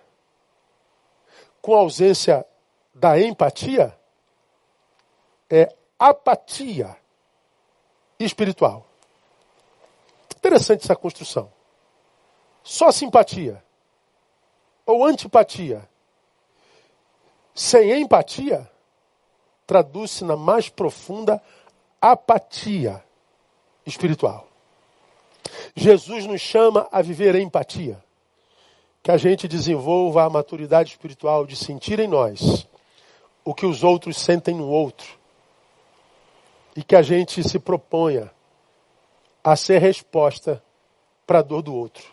com 1.62 1.74
ausência 1.74 2.44
da 2.92 3.18
empatia, 3.18 3.98
é 5.48 5.74
apatia 5.98 6.94
espiritual. 8.20 8.86
Interessante 10.36 10.84
essa 10.84 10.94
construção. 10.94 11.50
Só 12.62 12.92
simpatia 12.92 13.64
ou 14.84 15.02
antipatia 15.02 15.88
sem 17.54 18.02
empatia 18.02 18.70
traduz-se 19.66 20.24
na 20.24 20.36
mais 20.36 20.68
profunda 20.68 21.42
apatia 22.02 23.02
espiritual. 23.86 24.48
Jesus 25.74 26.26
nos 26.26 26.40
chama 26.40 26.88
a 26.90 27.02
viver 27.02 27.34
em 27.34 27.46
empatia. 27.46 28.02
Que 29.02 29.10
a 29.10 29.16
gente 29.16 29.46
desenvolva 29.46 30.24
a 30.24 30.30
maturidade 30.30 30.90
espiritual 30.90 31.46
de 31.46 31.56
sentir 31.56 31.98
em 32.00 32.08
nós 32.08 32.66
o 33.44 33.52
que 33.52 33.66
os 33.66 33.84
outros 33.84 34.16
sentem 34.16 34.54
no 34.54 34.68
outro. 34.68 35.06
E 36.74 36.82
que 36.82 36.96
a 36.96 37.02
gente 37.02 37.42
se 37.42 37.58
proponha 37.58 38.30
a 39.42 39.54
ser 39.56 39.78
resposta 39.78 40.62
para 41.26 41.40
a 41.40 41.42
dor 41.42 41.62
do 41.62 41.74
outro. 41.74 42.04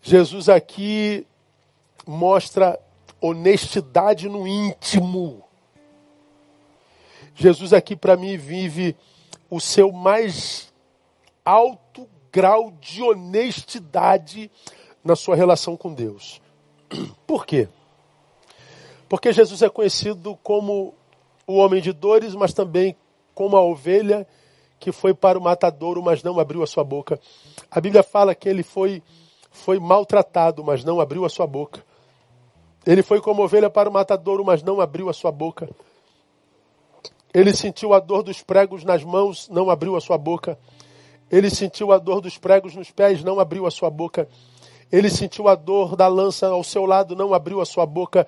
Jesus 0.03 0.47
aqui 0.49 1.25
mostra 2.05 2.79
honestidade 3.19 4.29
no 4.29 4.47
íntimo. 4.47 5.43
Jesus 7.33 7.73
aqui 7.73 7.95
para 7.95 8.15
mim 8.15 8.37
vive 8.37 8.95
o 9.49 9.59
seu 9.59 9.91
mais 9.91 10.71
alto 11.43 12.07
grau 12.31 12.71
de 12.79 13.01
honestidade 13.01 14.51
na 15.03 15.15
sua 15.15 15.35
relação 15.35 15.75
com 15.75 15.91
Deus. 15.91 16.39
Por 17.25 17.47
quê? 17.47 17.67
Porque 19.09 19.33
Jesus 19.33 19.63
é 19.63 19.69
conhecido 19.69 20.37
como 20.43 20.93
o 21.47 21.55
homem 21.55 21.81
de 21.81 21.91
dores, 21.91 22.35
mas 22.35 22.53
também 22.53 22.95
como 23.33 23.57
a 23.57 23.63
ovelha 23.63 24.27
que 24.83 24.91
foi 24.91 25.13
para 25.13 25.39
o 25.39 25.41
matadouro, 25.41 26.03
mas 26.03 26.21
não 26.23 26.37
abriu 26.41 26.61
a 26.61 26.67
sua 26.67 26.83
boca. 26.83 27.17
A 27.71 27.79
Bíblia 27.79 28.03
fala 28.03 28.35
que 28.35 28.49
ele 28.49 28.63
foi, 28.63 29.01
foi 29.49 29.79
maltratado, 29.79 30.61
mas 30.61 30.83
não 30.83 30.99
abriu 30.99 31.23
a 31.23 31.29
sua 31.29 31.47
boca. 31.47 31.81
Ele 32.85 33.01
foi 33.01 33.21
como 33.21 33.41
ovelha 33.41 33.69
para 33.69 33.89
o 33.89 33.93
matadouro, 33.93 34.43
mas 34.43 34.61
não 34.61 34.81
abriu 34.81 35.07
a 35.07 35.13
sua 35.13 35.31
boca. 35.31 35.69
Ele 37.33 37.55
sentiu 37.55 37.93
a 37.93 37.99
dor 38.01 38.23
dos 38.23 38.43
pregos 38.43 38.83
nas 38.83 39.05
mãos, 39.05 39.47
não 39.47 39.69
abriu 39.69 39.95
a 39.95 40.01
sua 40.01 40.17
boca. 40.17 40.59
Ele 41.31 41.49
sentiu 41.49 41.93
a 41.93 41.97
dor 41.97 42.19
dos 42.19 42.37
pregos 42.37 42.75
nos 42.75 42.91
pés, 42.91 43.23
não 43.23 43.39
abriu 43.39 43.65
a 43.65 43.71
sua 43.71 43.89
boca. 43.89 44.27
Ele 44.91 45.09
sentiu 45.09 45.47
a 45.47 45.55
dor 45.55 45.95
da 45.95 46.09
lança 46.09 46.47
ao 46.47 46.61
seu 46.61 46.85
lado, 46.85 47.15
não 47.15 47.33
abriu 47.33 47.61
a 47.61 47.65
sua 47.65 47.85
boca. 47.85 48.27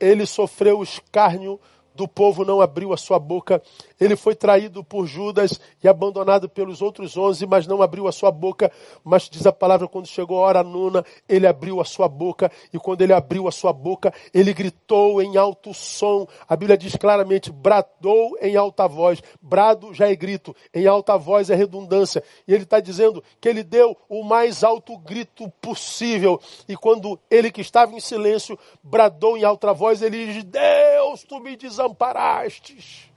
Ele 0.00 0.26
sofreu 0.26 0.82
escárnio 0.82 1.60
do 1.94 2.08
povo 2.08 2.44
não 2.44 2.60
abriu 2.60 2.92
a 2.92 2.96
sua 2.96 3.18
boca. 3.18 3.62
Ele 4.00 4.16
foi 4.16 4.34
traído 4.34 4.82
por 4.82 5.06
Judas 5.06 5.60
e 5.82 5.88
abandonado 5.88 6.48
pelos 6.48 6.82
outros 6.82 7.16
onze, 7.16 7.46
mas 7.46 7.66
não 7.66 7.80
abriu 7.80 8.08
a 8.08 8.12
sua 8.12 8.32
boca. 8.32 8.72
Mas 9.04 9.28
diz 9.28 9.46
a 9.46 9.52
palavra, 9.52 9.86
quando 9.86 10.06
chegou 10.06 10.42
a 10.42 10.48
hora 10.48 10.62
nona, 10.64 11.04
ele 11.28 11.46
abriu 11.46 11.80
a 11.80 11.84
sua 11.84 12.08
boca. 12.08 12.50
E 12.72 12.78
quando 12.78 13.02
ele 13.02 13.12
abriu 13.12 13.46
a 13.46 13.52
sua 13.52 13.72
boca, 13.72 14.12
ele 14.32 14.52
gritou 14.52 15.22
em 15.22 15.36
alto 15.36 15.72
som. 15.72 16.26
A 16.48 16.56
Bíblia 16.56 16.76
diz 16.76 16.96
claramente, 16.96 17.52
bradou 17.52 18.36
em 18.40 18.56
alta 18.56 18.88
voz. 18.88 19.22
Brado 19.40 19.94
já 19.94 20.10
é 20.10 20.16
grito, 20.16 20.54
em 20.74 20.86
alta 20.86 21.16
voz 21.16 21.48
é 21.48 21.54
redundância. 21.54 22.24
E 22.48 22.52
ele 22.52 22.64
está 22.64 22.80
dizendo 22.80 23.22
que 23.40 23.48
ele 23.48 23.62
deu 23.62 23.96
o 24.08 24.24
mais 24.24 24.64
alto 24.64 24.98
grito 24.98 25.48
possível. 25.60 26.40
E 26.68 26.76
quando 26.76 27.18
ele 27.30 27.52
que 27.52 27.60
estava 27.60 27.94
em 27.94 28.00
silêncio, 28.00 28.58
bradou 28.82 29.36
em 29.36 29.44
alta 29.44 29.72
voz, 29.72 30.02
ele 30.02 30.32
diz, 30.32 30.44
Deus, 30.44 31.22
tu 31.22 31.38
me 31.38 31.56
desamparaste 31.56 31.83
desamparastes. 31.84 33.10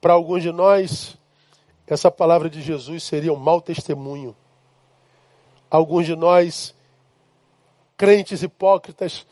Para 0.00 0.14
alguns 0.14 0.42
de 0.42 0.52
nós, 0.52 1.16
essa 1.86 2.10
palavra 2.10 2.48
de 2.48 2.62
Jesus 2.62 3.02
seria 3.02 3.32
um 3.32 3.36
mau 3.36 3.60
testemunho. 3.60 4.34
Alguns 5.70 6.06
de 6.06 6.16
nós, 6.16 6.74
crentes 7.96 8.42
hipócritas, 8.42 9.26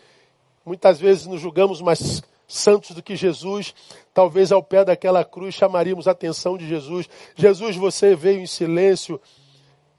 muitas 0.64 1.00
vezes 1.00 1.26
nos 1.26 1.40
julgamos 1.40 1.80
mais 1.80 2.22
santos 2.46 2.90
do 2.90 3.02
que 3.02 3.16
Jesus, 3.16 3.74
talvez 4.12 4.52
ao 4.52 4.62
pé 4.62 4.84
daquela 4.84 5.24
cruz 5.24 5.54
chamaríamos 5.54 6.06
a 6.06 6.12
atenção 6.12 6.56
de 6.56 6.68
Jesus. 6.68 7.08
Jesus, 7.34 7.76
você 7.76 8.14
veio 8.14 8.40
em 8.40 8.46
silêncio, 8.46 9.20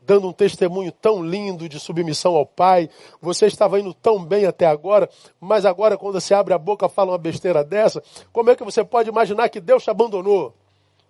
dando 0.08 0.30
um 0.30 0.32
testemunho 0.32 0.90
tão 0.90 1.22
lindo 1.22 1.68
de 1.68 1.78
submissão 1.82 2.34
ao 2.34 2.46
Pai. 2.46 2.90
Você 3.22 3.46
estava 3.46 3.78
indo 3.78 3.94
tão 3.94 4.24
bem 4.24 4.46
até 4.46 4.66
agora, 4.66 5.10
mas 5.38 5.66
agora, 5.66 5.98
quando 5.98 6.14
você 6.14 6.34
abre 6.34 6.54
a 6.54 6.58
boca, 6.58 6.88
fala 6.88 7.12
uma 7.12 7.18
besteira 7.18 7.62
dessa. 7.62 8.02
Como 8.32 8.50
é 8.50 8.56
que 8.56 8.64
você 8.64 8.86
pode 8.86 9.10
imaginar 9.10 9.50
que 9.50 9.60
Deus 9.60 9.84
te 9.84 9.90
abandonou? 9.90 10.56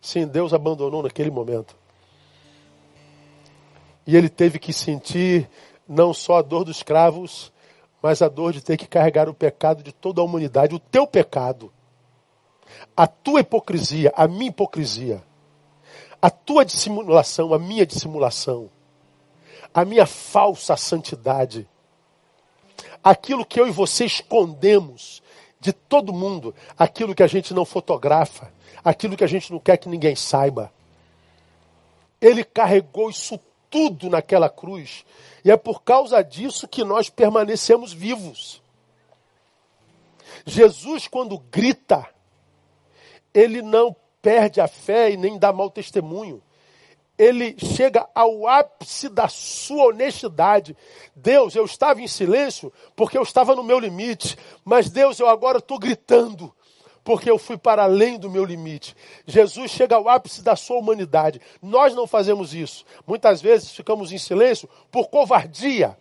Sim, 0.02 0.26
Deus 0.26 0.52
abandonou 0.52 1.04
naquele 1.04 1.30
momento. 1.30 1.76
E 4.08 4.18
ele 4.18 4.30
teve 4.30 4.58
que 4.58 4.74
sentir 4.74 5.48
não 5.88 6.12
só 6.12 6.38
a 6.38 6.42
dor 6.42 6.64
dos 6.64 6.82
cravos, 6.82 7.54
mas 8.02 8.24
a 8.24 8.28
dor 8.28 8.52
de 8.52 8.64
ter 8.64 8.78
que 8.78 8.88
carregar 8.88 9.30
o 9.30 9.34
pecado 9.34 9.84
de 9.84 9.94
toda 9.94 10.22
a 10.22 10.24
humanidade, 10.24 10.74
o 10.74 10.80
teu 10.80 11.06
pecado, 11.06 11.72
a 12.96 13.06
tua 13.06 13.42
hipocrisia, 13.42 14.12
a 14.16 14.28
minha 14.28 14.50
hipocrisia, 14.50 15.22
a 16.20 16.32
tua 16.32 16.66
dissimulação, 16.66 17.54
a 17.54 17.60
minha 17.60 17.86
dissimulação 17.86 18.72
a 19.78 19.86
minha 19.86 20.08
falsa 20.08 20.76
santidade, 20.76 21.70
aquilo 23.04 23.46
que 23.46 23.60
eu 23.60 23.68
e 23.68 23.72
você 23.72 24.06
escondemos 24.06 25.22
de 25.60 25.72
todo 25.72 26.12
mundo, 26.12 26.56
aquilo 26.76 27.14
que 27.14 27.22
a 27.22 27.28
gente 27.28 27.54
não 27.54 27.64
fotografa, 27.64 28.52
aquilo 28.84 29.16
que 29.16 29.24
a 29.24 29.28
gente 29.28 29.52
não 29.52 29.60
quer 29.60 29.78
que 29.78 29.88
ninguém 29.88 30.16
saiba. 30.16 30.74
Ele 32.20 32.44
carregou 32.44 33.08
isso 33.12 33.40
tudo 33.70 34.10
naquela 34.10 34.50
cruz, 34.50 35.06
e 35.46 35.52
é 35.52 35.56
por 35.56 35.84
causa 35.84 36.24
disso 36.24 36.68
que 36.68 36.84
nós 36.84 37.08
permanecemos 37.08 37.94
vivos. 37.94 38.64
Jesus, 40.44 41.08
quando 41.08 41.38
grita, 41.38 42.04
ele 43.32 43.62
não 43.62 43.96
perde 44.24 44.60
a 44.60 44.68
fé 44.68 45.12
e 45.12 45.18
nem 45.18 45.38
dá 45.38 45.54
mau 45.54 45.70
testemunho 45.70 46.42
ele 47.18 47.56
chega 47.58 48.08
ao 48.14 48.48
ápice 48.48 49.10
da 49.10 49.28
sua 49.28 49.88
honestidade. 49.88 50.78
Deus, 51.16 51.56
eu 51.56 51.66
estava 51.66 52.02
em 52.02 52.08
silêncio 52.08 52.72
porque 52.96 53.18
eu 53.18 53.24
estava 53.24 53.56
no 53.56 53.64
meu 53.64 53.80
limite, 53.80 54.38
mas 54.64 54.90
Deus, 54.90 55.20
eu 55.20 55.28
agora 55.28 55.58
estou 55.58 55.80
gritando 55.80 56.54
porque 57.04 57.32
eu 57.32 57.40
fui 57.40 57.58
para 57.58 57.84
além 57.84 58.20
do 58.20 58.30
meu 58.30 58.44
limite. 58.44 58.94
Jesus 59.26 59.72
chega 59.72 59.96
ao 59.96 60.10
ápice 60.10 60.44
da 60.44 60.58
sua 60.58 60.78
humanidade. 60.78 61.40
Nós 61.62 61.96
não 61.96 62.06
fazemos 62.06 62.54
isso. 62.54 62.84
Muitas 63.08 63.42
vezes 63.42 63.72
ficamos 63.72 64.12
em 64.12 64.18
silêncio 64.18 64.70
por 64.92 65.08
covardia. 65.08 65.98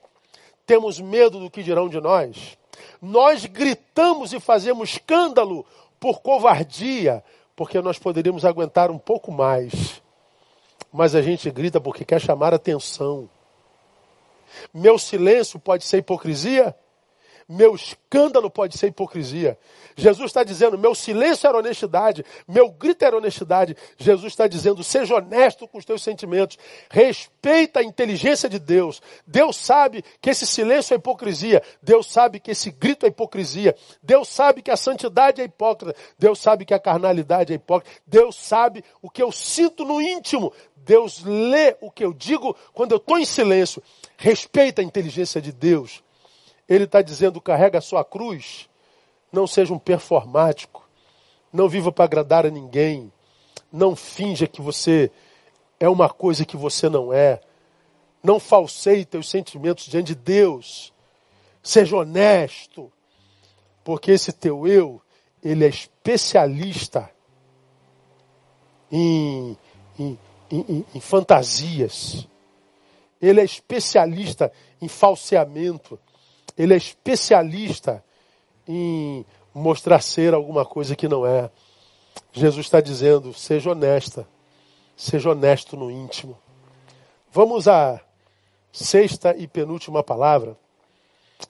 Temos 0.67 0.99
medo 0.99 1.39
do 1.39 1.49
que 1.49 1.63
dirão 1.63 1.89
de 1.89 2.01
nós. 2.01 2.59
Nós 3.01 3.47
gritamos 3.47 4.33
e 4.33 4.41
fazemos 4.41 4.91
escândalo 4.91 5.65
por 6.01 6.21
covardia, 6.21 7.23
porque 7.55 7.81
nós 7.81 8.01
poderíamos 8.01 8.45
aguentar 8.45 8.91
um 8.91 8.99
pouco 8.99 9.31
mais 9.31 10.03
mas 10.97 11.15
a 11.15 11.21
gente 11.21 11.51
grita 11.51 11.79
porque 11.79 12.07
quer 12.07 12.19
chamar 12.19 12.55
atenção. 12.55 13.29
Meu 14.73 14.99
silêncio 14.99 15.61
pode 15.61 15.85
ser 15.85 15.99
hipocrisia? 15.99 16.75
Meu 17.49 17.77
escândalo 17.77 18.51
pode 18.51 18.77
ser 18.77 18.89
hipocrisia. 18.89 19.57
Jesus 19.95 20.27
está 20.31 20.43
dizendo: 20.43 20.77
meu 20.77 20.97
silêncio 20.97 21.47
era 21.47 21.57
honestidade, 21.57 22.25
meu 22.47 22.69
grito 22.69 23.05
era 23.05 23.17
honestidade. 23.17 23.77
Jesus 23.97 24.33
está 24.33 24.49
dizendo: 24.49 24.83
seja 24.83 25.15
honesto 25.15 25.69
com 25.69 25.79
os 25.79 25.85
teus 25.85 26.03
sentimentos, 26.03 26.59
respeita 26.91 27.79
a 27.79 27.85
inteligência 27.85 28.49
de 28.49 28.59
Deus. 28.59 29.01
Deus 29.25 29.57
sabe 29.57 30.05
que 30.21 30.31
esse 30.31 30.45
silêncio 30.45 30.95
é 30.95 30.97
hipocrisia, 30.97 31.63
Deus 31.81 32.11
sabe 32.11 32.41
que 32.41 32.51
esse 32.51 32.73
grito 32.73 33.07
é 33.07 33.11
hipocrisia, 33.11 33.77
Deus 34.03 34.29
sabe 34.29 34.61
que 34.61 34.71
a 34.73 34.77
santidade 34.77 35.41
é 35.41 35.45
hipócrita, 35.45 35.95
Deus 36.19 36.41
sabe 36.41 36.65
que 36.65 36.75
a 36.75 36.81
carnalidade 36.81 37.53
é 37.53 37.57
hipócrita, 37.57 38.01
Deus 38.05 38.35
sabe 38.35 38.85
o 39.01 39.09
que 39.09 39.23
eu 39.23 39.31
sinto 39.31 39.85
no 39.85 40.03
íntimo, 40.03 40.53
Deus 40.87 41.25
lê 41.25 41.77
o 41.81 41.91
que 41.91 42.05
eu 42.05 42.13
digo 42.13 42.57
quando 42.73 42.93
eu 42.93 42.99
estou 42.99 43.19
em 43.19 43.25
silêncio. 43.25 43.83
Respeita 44.17 44.81
a 44.81 44.85
inteligência 44.85 45.43
de 45.43 45.51
Deus. 45.51 46.03
Ele 46.69 46.85
está 46.85 47.03
dizendo: 47.03 47.41
carrega 47.41 47.79
a 47.79 47.83
sua 47.83 48.05
cruz. 48.05 48.69
Não 49.33 49.47
seja 49.49 49.75
um 49.75 49.79
performático. 49.79 50.89
Não 51.53 51.69
viva 51.69 51.91
para 51.91 52.05
agradar 52.05 52.47
a 52.47 52.51
ninguém. 52.51 53.13
Não 53.73 53.97
finja 53.97 54.47
que 54.47 54.63
você 54.63 55.11
é 55.81 55.89
uma 55.89 56.09
coisa 56.09 56.45
que 56.45 56.57
você 56.57 56.89
não 56.89 57.13
é. 57.13 57.41
Não 58.23 58.39
falseie 58.39 59.05
teus 59.05 59.29
sentimentos 59.29 59.87
diante 59.87 60.09
de 60.09 60.15
Deus. 60.15 60.93
Seja 61.63 61.97
honesto. 61.97 62.93
Porque 63.83 64.13
esse 64.13 64.33
teu 64.33 64.67
eu, 64.69 65.03
ele 65.43 65.65
é 65.65 65.69
especialista 65.69 67.11
em, 68.91 69.57
em, 69.99 70.19
em, 70.51 70.61
em, 70.69 70.85
em 70.95 71.01
fantasias. 71.01 72.27
Ele 73.21 73.41
é 73.41 73.45
especialista 73.45 74.53
em 74.81 74.89
falseamento. 74.89 75.99
Ele 76.57 76.75
é 76.75 76.77
especialista 76.77 78.05
em 78.67 79.25
mostrar 79.55 80.01
ser 80.01 80.35
alguma 80.35 80.65
coisa 80.65 80.95
que 80.95 81.09
não 81.09 81.27
é. 81.27 81.51
Jesus 82.33 82.67
está 82.67 82.81
dizendo: 82.81 83.33
seja 83.33 83.71
honesta, 83.71 84.27
seja 84.97 85.31
honesto 85.31 85.77
no 85.77 85.91
íntimo. 85.91 86.37
Vamos 87.33 87.69
à 87.69 88.01
sexta 88.73 89.35
e 89.37 89.47
penúltima 89.47 90.03
palavra. 90.03 90.57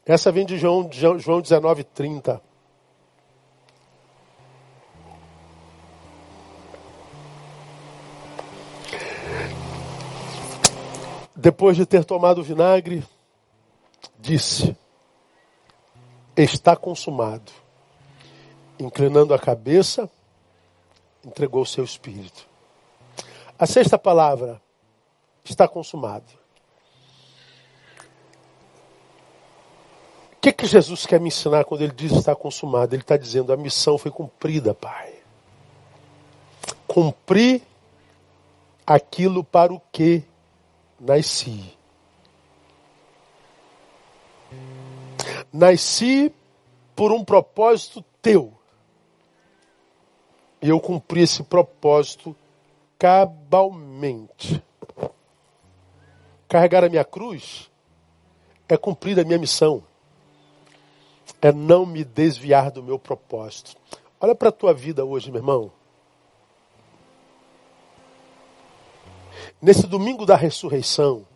Essa 0.05 0.33
vem 0.33 0.45
de 0.45 0.59
João, 0.59 0.89
João 0.93 1.41
19, 1.41 1.85
30. 1.85 2.41
Depois 11.47 11.77
de 11.77 11.87
ter 11.87 12.05
tomado 12.05 12.41
o 12.41 12.43
vinagre, 12.43 13.05
disse: 14.19 14.77
Está 16.37 16.75
consumado. 16.75 17.53
Inclinando 18.81 19.33
a 19.33 19.39
cabeça, 19.39 20.11
entregou 21.25 21.63
o 21.63 21.67
seu 21.67 21.85
espírito. 21.85 22.49
A 23.57 23.65
sexta 23.65 23.97
palavra 23.97 24.61
está 25.45 25.69
consumado. 25.69 26.27
O 30.33 30.41
que, 30.41 30.53
que 30.53 30.67
Jesus 30.67 31.07
quer 31.07 31.21
me 31.21 31.29
ensinar 31.29 31.65
quando 31.65 31.83
ele 31.83 31.95
diz 31.95 32.11
está 32.11 32.35
consumado? 32.35 32.93
Ele 32.93 33.03
está 33.03 33.17
dizendo 33.17 33.53
a 33.53 33.57
missão 33.57 33.97
foi 33.97 34.11
cumprida, 34.11 34.75
Pai. 34.75 35.15
Cumpri 36.89 37.63
aquilo 38.85 39.45
para 39.45 39.73
o 39.73 39.81
que 39.93 40.25
nasci. 41.01 41.77
Nasci 45.53 46.33
por 46.95 47.13
um 47.13 47.25
propósito 47.25 48.05
teu. 48.21 48.53
E 50.61 50.69
eu 50.69 50.81
cumpri 50.81 51.23
esse 51.23 51.43
propósito 51.43 52.35
cabalmente. 52.99 54.63
Carregar 56.49 56.85
a 56.85 56.89
minha 56.89 57.05
cruz 57.05 57.71
é 58.69 58.77
cumprir 58.77 59.19
a 59.21 59.25
minha 59.25 59.39
missão. 59.39 59.83
É 61.43 61.53
não 61.53 61.85
me 61.85 62.05
desviar 62.05 62.71
do 62.71 62.83
meu 62.83 62.99
propósito. 62.99 63.77
Olha 64.21 64.35
para 64.35 64.49
a 64.49 64.53
tua 64.53 64.73
vida 64.73 65.05
hoje, 65.05 65.31
meu 65.31 65.41
irmão. 65.41 65.73
Nesse 69.61 69.87
domingo 69.87 70.27
da 70.27 70.37
ressurreição, 70.37 71.27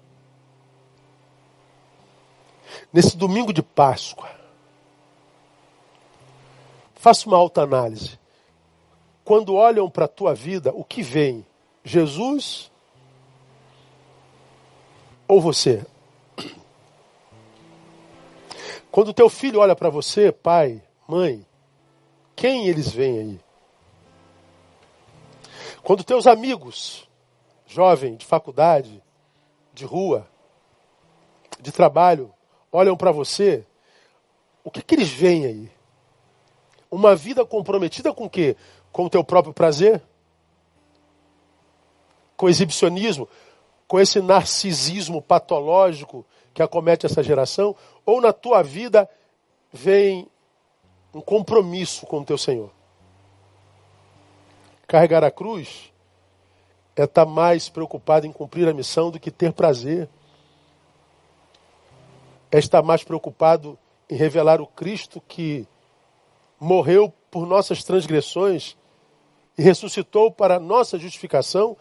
nesse 2.93 3.17
domingo 3.17 3.53
de 3.53 3.63
Páscoa, 3.63 4.31
faça 6.95 7.27
uma 7.27 7.37
alta 7.37 7.63
análise. 7.63 8.19
Quando 9.25 9.55
olham 9.55 9.89
para 9.89 10.05
a 10.05 10.09
tua 10.09 10.35
vida, 10.35 10.73
o 10.75 10.85
que 10.85 11.03
vem? 11.03 11.47
Jesus 11.85 12.71
ou 15.27 15.41
você? 15.41 15.87
Quando 18.91 19.15
teu 19.15 19.31
filho 19.31 19.61
olha 19.61 19.77
para 19.77 19.89
você, 19.89 20.33
pai, 20.33 20.83
mãe, 21.07 21.47
quem 22.35 22.67
eles 22.67 22.91
veem 22.91 23.19
aí? 23.19 23.41
Quando 25.83 26.03
teus 26.03 26.27
amigos, 26.27 27.09
jovem, 27.71 28.17
de 28.17 28.27
faculdade, 28.27 29.01
de 29.73 29.85
rua, 29.85 30.27
de 31.61 31.71
trabalho, 31.71 32.33
olham 32.73 32.97
para 32.97 33.13
você, 33.13 33.65
o 34.65 34.71
que, 34.71 34.83
que 34.83 34.95
eles 34.97 35.09
veem 35.09 35.47
aí? 35.47 35.71
Uma 36.91 37.15
vida 37.15 37.45
comprometida 37.45 38.13
com 38.13 38.25
o 38.25 38.31
quê? 38.31 38.57
Com 38.91 39.05
o 39.05 39.11
teu 39.11 39.23
próprio 39.23 39.55
prazer? 39.55 40.03
Com 42.37 42.49
exibicionismo? 42.49 43.29
Com 43.87 44.01
esse 44.01 44.21
narcisismo 44.21 45.23
patológico 45.23 46.27
que 46.53 46.63
acomete 46.63 47.07
essa 47.07 47.23
geração? 47.23 47.77
Ou 48.05 48.21
na 48.21 48.33
tua 48.33 48.63
vida 48.63 49.09
vem 49.73 50.29
um 51.15 51.21
compromisso 51.21 52.05
com 52.07 52.19
o 52.19 52.25
teu 52.25 52.37
Senhor? 52.37 52.73
Carregar 54.89 55.23
a 55.23 55.31
cruz 55.31 55.90
é 57.01 57.05
estar 57.05 57.25
tá 57.25 57.31
mais 57.31 57.71
preocupado 57.71 58.27
em 58.27 58.33
cumprir 58.33 58.69
a 58.69 58.75
missão 58.75 59.11
do 59.11 59.19
que 59.19 59.31
ter 59.31 59.55
prazer. 59.55 60.07
É 62.53 62.59
estar 62.59 62.83
mais 62.83 63.03
preocupado 63.03 63.79
em 64.09 64.17
revelar 64.17 64.61
o 64.61 64.67
Cristo 64.67 65.19
que 65.27 65.67
morreu 66.59 67.11
por 67.31 67.47
nossas 67.47 67.83
transgressões 67.83 68.77
e 69.57 69.63
ressuscitou 69.63 70.31
para 70.31 70.61
nossa 70.61 70.99
justificação 70.99 71.75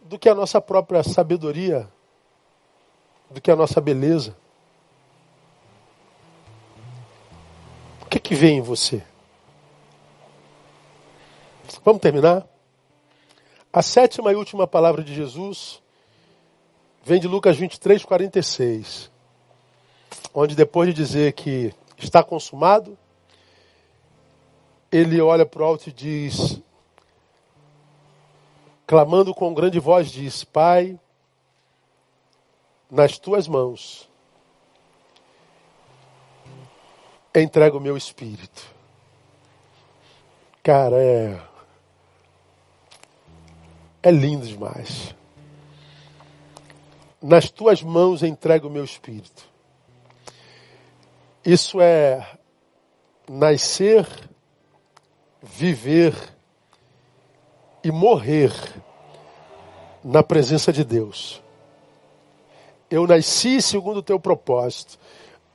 do 0.00 0.18
que 0.18 0.28
a 0.28 0.34
nossa 0.34 0.60
própria 0.60 1.04
sabedoria, 1.04 1.88
do 3.30 3.40
que 3.40 3.50
a 3.50 3.54
nossa 3.54 3.80
beleza. 3.80 4.36
O 8.00 8.06
que, 8.06 8.18
que 8.18 8.34
vem 8.34 8.58
em 8.58 8.60
você? 8.60 9.04
Vamos 11.84 12.02
terminar? 12.02 12.51
A 13.72 13.80
sétima 13.80 14.30
e 14.30 14.36
última 14.36 14.66
palavra 14.66 15.02
de 15.02 15.14
Jesus 15.14 15.82
vem 17.02 17.18
de 17.18 17.26
Lucas 17.26 17.56
23, 17.56 18.04
46, 18.04 19.10
onde 20.34 20.54
depois 20.54 20.88
de 20.88 20.94
dizer 20.94 21.32
que 21.32 21.74
está 21.96 22.22
consumado, 22.22 22.98
ele 24.90 25.20
olha 25.22 25.46
para 25.46 25.62
o 25.62 25.64
alto 25.64 25.88
e 25.88 25.92
diz, 25.92 26.60
clamando 28.86 29.34
com 29.34 29.54
grande 29.54 29.80
voz, 29.80 30.10
diz: 30.10 30.44
Pai, 30.44 31.00
nas 32.90 33.18
tuas 33.18 33.48
mãos 33.48 34.06
entrego 37.34 37.78
o 37.78 37.80
meu 37.80 37.96
espírito. 37.96 38.70
Cara, 40.62 40.96
é. 40.96 41.51
É 44.02 44.10
lindo 44.10 44.46
demais. 44.46 45.14
Nas 47.20 47.48
tuas 47.50 47.82
mãos 47.82 48.22
entrego 48.22 48.66
o 48.66 48.70
meu 48.70 48.84
espírito. 48.84 49.44
Isso 51.44 51.80
é 51.80 52.26
nascer 53.28 54.06
viver 55.40 56.14
e 57.82 57.90
morrer 57.90 58.52
na 60.02 60.22
presença 60.22 60.72
de 60.72 60.84
Deus. 60.84 61.42
Eu 62.90 63.06
nasci 63.06 63.62
segundo 63.62 63.98
o 63.98 64.02
teu 64.02 64.18
propósito. 64.20 64.98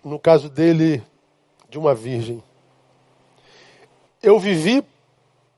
No 0.03 0.17
caso 0.17 0.49
dele, 0.49 1.03
de 1.69 1.77
uma 1.77 1.93
virgem. 1.93 2.41
Eu 4.21 4.39
vivi 4.39 4.83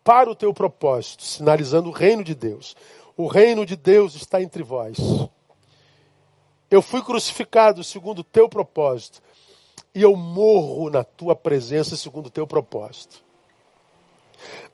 para 0.04 0.30
o 0.30 0.36
teu 0.36 0.54
propósito, 0.54 1.24
sinalizando 1.24 1.90
o 1.90 1.94
reino 1.94 2.24
de 2.24 2.34
Deus. 2.34 2.76
O 3.16 3.28
reino 3.28 3.66
de 3.66 3.76
Deus 3.76 4.16
está 4.16 4.42
entre 4.42 4.64
vós. 4.64 4.98
Eu 6.70 6.82
fui 6.82 7.02
crucificado 7.02 7.84
segundo 7.84 8.20
o 8.20 8.24
teu 8.24 8.48
propósito. 8.48 9.22
E 9.94 10.02
eu 10.02 10.16
morro 10.16 10.90
na 10.90 11.04
tua 11.04 11.36
presença 11.36 11.98
segundo 11.98 12.28
o 12.28 12.32
teu 12.32 12.46
propósito. 12.46 13.24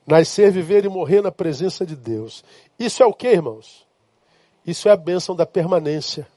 Nascer, 0.06 0.52
viver 0.52 0.84
e 0.84 0.88
morrer 0.88 1.22
na 1.22 1.32
presença 1.32 1.84
de 1.84 1.96
Deus. 1.96 2.44
Isso 2.78 3.02
é 3.02 3.06
o 3.06 3.14
que, 3.14 3.28
irmãos? 3.28 3.86
Isso 4.64 4.88
é 4.88 4.92
a 4.92 4.96
bênção 4.96 5.34
da 5.34 5.46
permanência. 5.46 6.28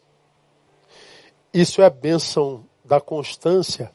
Isso 1.54 1.82
é 1.82 1.86
a 1.86 1.90
bênção 1.90 2.66
da 2.84 3.02
constância. 3.02 3.92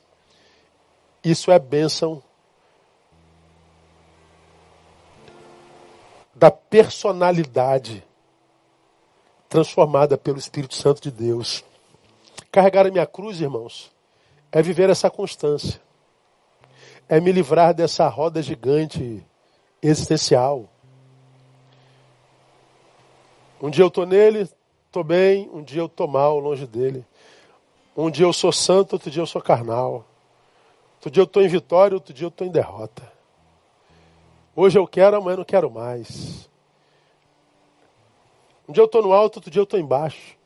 Isso 1.24 1.50
é 1.50 1.54
a 1.54 1.58
bênção 1.58 2.22
da 6.34 6.50
personalidade 6.50 8.04
transformada 9.48 10.18
pelo 10.18 10.38
Espírito 10.38 10.74
Santo 10.74 11.00
de 11.00 11.10
Deus. 11.10 11.64
Carregar 12.50 12.86
a 12.86 12.90
minha 12.90 13.06
cruz, 13.06 13.40
irmãos, 13.40 13.92
é 14.50 14.60
viver 14.60 14.90
essa 14.90 15.08
constância. 15.08 15.80
É 17.08 17.20
me 17.20 17.30
livrar 17.30 17.74
dessa 17.74 18.08
roda 18.08 18.42
gigante 18.42 19.24
existencial. 19.82 20.68
Um 23.62 23.70
dia 23.70 23.84
eu 23.84 23.88
estou 23.88 24.06
nele, 24.06 24.48
estou 24.86 25.04
bem, 25.04 25.48
um 25.52 25.62
dia 25.62 25.82
eu 25.82 25.86
estou 25.86 26.08
mal, 26.08 26.38
longe 26.38 26.66
dele. 26.66 27.04
Um 27.96 28.10
dia 28.10 28.26
eu 28.26 28.32
sou 28.32 28.50
santo, 28.50 28.94
outro 28.94 29.10
dia 29.10 29.22
eu 29.22 29.26
sou 29.26 29.40
carnal. 29.40 30.04
Outro 30.96 31.10
dia 31.10 31.20
eu 31.20 31.24
estou 31.24 31.42
em 31.42 31.48
vitória, 31.48 31.94
outro 31.94 32.12
dia 32.12 32.24
eu 32.24 32.28
estou 32.28 32.46
em 32.46 32.50
derrota. 32.50 33.12
Hoje 34.56 34.78
eu 34.78 34.86
quero, 34.86 35.16
amanhã 35.16 35.38
não 35.38 35.44
quero 35.44 35.68
mais. 35.68 36.48
Um 38.68 38.72
dia 38.72 38.82
eu 38.82 38.86
estou 38.86 39.02
no 39.02 39.12
alto, 39.12 39.36
outro 39.38 39.50
dia 39.50 39.58
eu 39.58 39.64
estou 39.64 39.80
embaixo. 39.80 40.36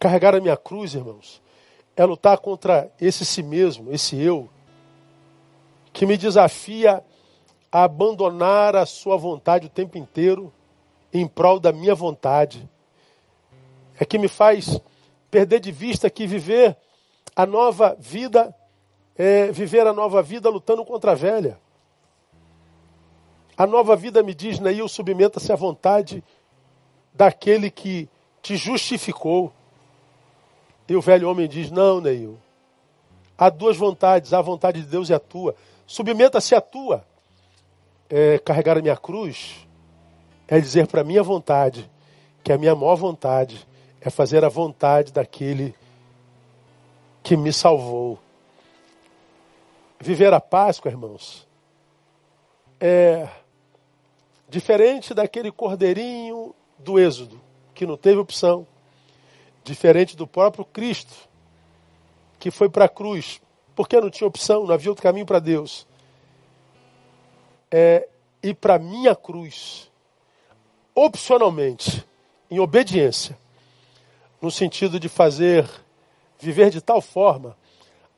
Carregar 0.00 0.34
a 0.34 0.40
minha 0.40 0.56
cruz, 0.56 0.94
irmãos, 0.94 1.40
é 1.94 2.04
lutar 2.04 2.38
contra 2.38 2.92
esse 3.00 3.24
si 3.24 3.40
mesmo, 3.40 3.92
esse 3.92 4.20
eu, 4.20 4.50
que 5.92 6.04
me 6.04 6.16
desafia 6.16 7.04
a 7.70 7.84
abandonar 7.84 8.74
a 8.74 8.84
sua 8.84 9.16
vontade 9.16 9.66
o 9.66 9.70
tempo 9.70 9.96
inteiro 9.96 10.52
em 11.12 11.24
prol 11.28 11.60
da 11.60 11.72
minha 11.72 11.94
vontade. 11.94 12.68
É 13.96 14.04
que 14.04 14.18
me 14.18 14.26
faz 14.26 14.80
perder 15.30 15.60
de 15.60 15.70
vista 15.70 16.10
que 16.10 16.26
viver 16.26 16.76
a 17.36 17.46
nova 17.46 17.96
vida 17.96 18.52
é 19.16 19.52
viver 19.52 19.86
a 19.86 19.92
nova 19.92 20.20
vida 20.20 20.50
lutando 20.50 20.84
contra 20.84 21.12
a 21.12 21.14
velha. 21.14 21.60
A 23.56 23.66
nova 23.66 23.94
vida 23.94 24.22
me 24.22 24.34
diz, 24.34 24.58
Neil, 24.58 24.88
submeta-se 24.88 25.52
à 25.52 25.56
vontade 25.56 26.24
daquele 27.12 27.70
que 27.70 28.08
te 28.40 28.56
justificou. 28.56 29.52
E 30.88 30.96
o 30.96 31.00
velho 31.00 31.28
homem 31.28 31.48
diz, 31.48 31.70
não, 31.70 32.00
Neil. 32.00 32.38
Há 33.36 33.50
duas 33.50 33.76
vontades, 33.76 34.32
a 34.32 34.40
vontade 34.40 34.80
de 34.82 34.86
Deus 34.86 35.08
e 35.10 35.14
a 35.14 35.18
tua. 35.18 35.54
Submeta-se 35.86 36.54
à 36.54 36.60
tua 36.60 37.04
é, 38.08 38.38
carregar 38.38 38.78
a 38.78 38.82
minha 38.82 38.96
cruz 38.96 39.66
é 40.48 40.60
dizer 40.60 40.86
para 40.86 41.00
a 41.00 41.04
minha 41.04 41.22
vontade 41.22 41.90
que 42.44 42.52
a 42.52 42.58
minha 42.58 42.74
maior 42.74 42.96
vontade 42.96 43.66
é 44.00 44.10
fazer 44.10 44.44
a 44.44 44.48
vontade 44.48 45.12
daquele 45.12 45.74
que 47.22 47.36
me 47.36 47.52
salvou. 47.52 48.18
Viver 49.98 50.34
a 50.34 50.40
Páscoa, 50.40 50.90
irmãos, 50.90 51.48
é 52.78 53.28
diferente 54.52 55.14
daquele 55.14 55.50
cordeirinho 55.50 56.54
do 56.78 57.00
Êxodo, 57.00 57.40
que 57.74 57.86
não 57.86 57.96
teve 57.96 58.18
opção, 58.18 58.66
diferente 59.64 60.14
do 60.14 60.26
próprio 60.26 60.62
Cristo, 60.62 61.14
que 62.38 62.50
foi 62.50 62.68
para 62.68 62.84
a 62.84 62.88
cruz, 62.88 63.40
porque 63.74 63.98
não 63.98 64.10
tinha 64.10 64.28
opção, 64.28 64.66
não 64.66 64.74
havia 64.74 64.90
outro 64.90 65.02
caminho 65.02 65.24
para 65.24 65.38
Deus. 65.38 65.86
É 67.70 68.06
ir 68.42 68.54
para 68.56 68.74
a 68.74 68.78
minha 68.78 69.16
cruz, 69.16 69.90
opcionalmente, 70.94 72.06
em 72.50 72.60
obediência, 72.60 73.38
no 74.38 74.50
sentido 74.50 75.00
de 75.00 75.08
fazer, 75.08 75.66
viver 76.38 76.68
de 76.68 76.82
tal 76.82 77.00
forma 77.00 77.56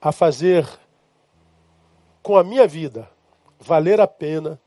a 0.00 0.10
fazer 0.10 0.68
com 2.24 2.36
a 2.36 2.42
minha 2.42 2.66
vida 2.66 3.08
valer 3.60 4.00
a 4.00 4.08
pena 4.08 4.60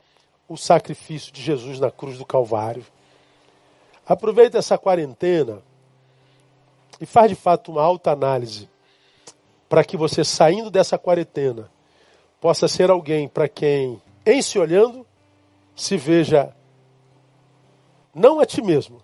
o 0.47 0.55
sacrifício 0.55 1.31
de 1.31 1.41
Jesus 1.41 1.79
na 1.79 1.91
cruz 1.91 2.17
do 2.17 2.25
Calvário. 2.25 2.85
Aproveita 4.05 4.57
essa 4.57 4.77
quarentena 4.77 5.61
e 6.99 7.05
faz 7.05 7.29
de 7.29 7.35
fato 7.35 7.71
uma 7.71 7.81
alta 7.81 8.11
análise 8.11 8.69
para 9.67 9.83
que 9.83 9.97
você, 9.97 10.23
saindo 10.23 10.71
dessa 10.71 10.97
quarentena, 10.97 11.69
possa 12.39 12.67
ser 12.67 12.89
alguém 12.89 13.27
para 13.27 13.49
quem, 13.49 14.01
em 14.25 14.41
se 14.41 14.57
olhando, 14.57 15.05
se 15.75 15.97
veja 15.97 16.55
não 18.13 18.39
a 18.39 18.45
ti 18.45 18.61
mesmo, 18.61 19.01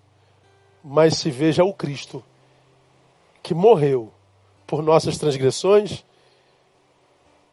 mas 0.84 1.18
se 1.18 1.30
veja 1.30 1.64
o 1.64 1.74
Cristo 1.74 2.24
que 3.44 3.54
morreu 3.54 4.12
por 4.66 4.82
nossas 4.82 5.18
transgressões 5.18 6.04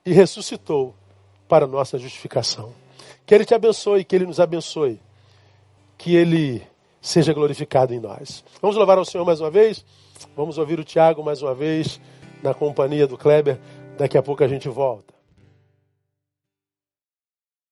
e 0.06 0.12
ressuscitou 0.12 0.94
para 1.48 1.66
nossa 1.66 1.98
justificação. 1.98 2.72
Que 3.30 3.34
Ele 3.36 3.44
te 3.44 3.54
abençoe, 3.54 4.02
que 4.02 4.16
Ele 4.16 4.26
nos 4.26 4.40
abençoe, 4.40 4.98
que 5.96 6.16
Ele 6.16 6.66
seja 7.00 7.32
glorificado 7.32 7.94
em 7.94 8.00
nós. 8.00 8.44
Vamos 8.60 8.76
louvar 8.76 8.98
ao 8.98 9.04
Senhor 9.04 9.24
mais 9.24 9.40
uma 9.40 9.48
vez? 9.48 9.84
Vamos 10.36 10.58
ouvir 10.58 10.80
o 10.80 10.82
Tiago 10.82 11.22
mais 11.22 11.40
uma 11.40 11.54
vez, 11.54 12.00
na 12.42 12.52
companhia 12.52 13.06
do 13.06 13.16
Kleber. 13.16 13.56
Daqui 13.96 14.18
a 14.18 14.22
pouco 14.22 14.42
a 14.42 14.48
gente 14.48 14.68
volta. 14.68 15.14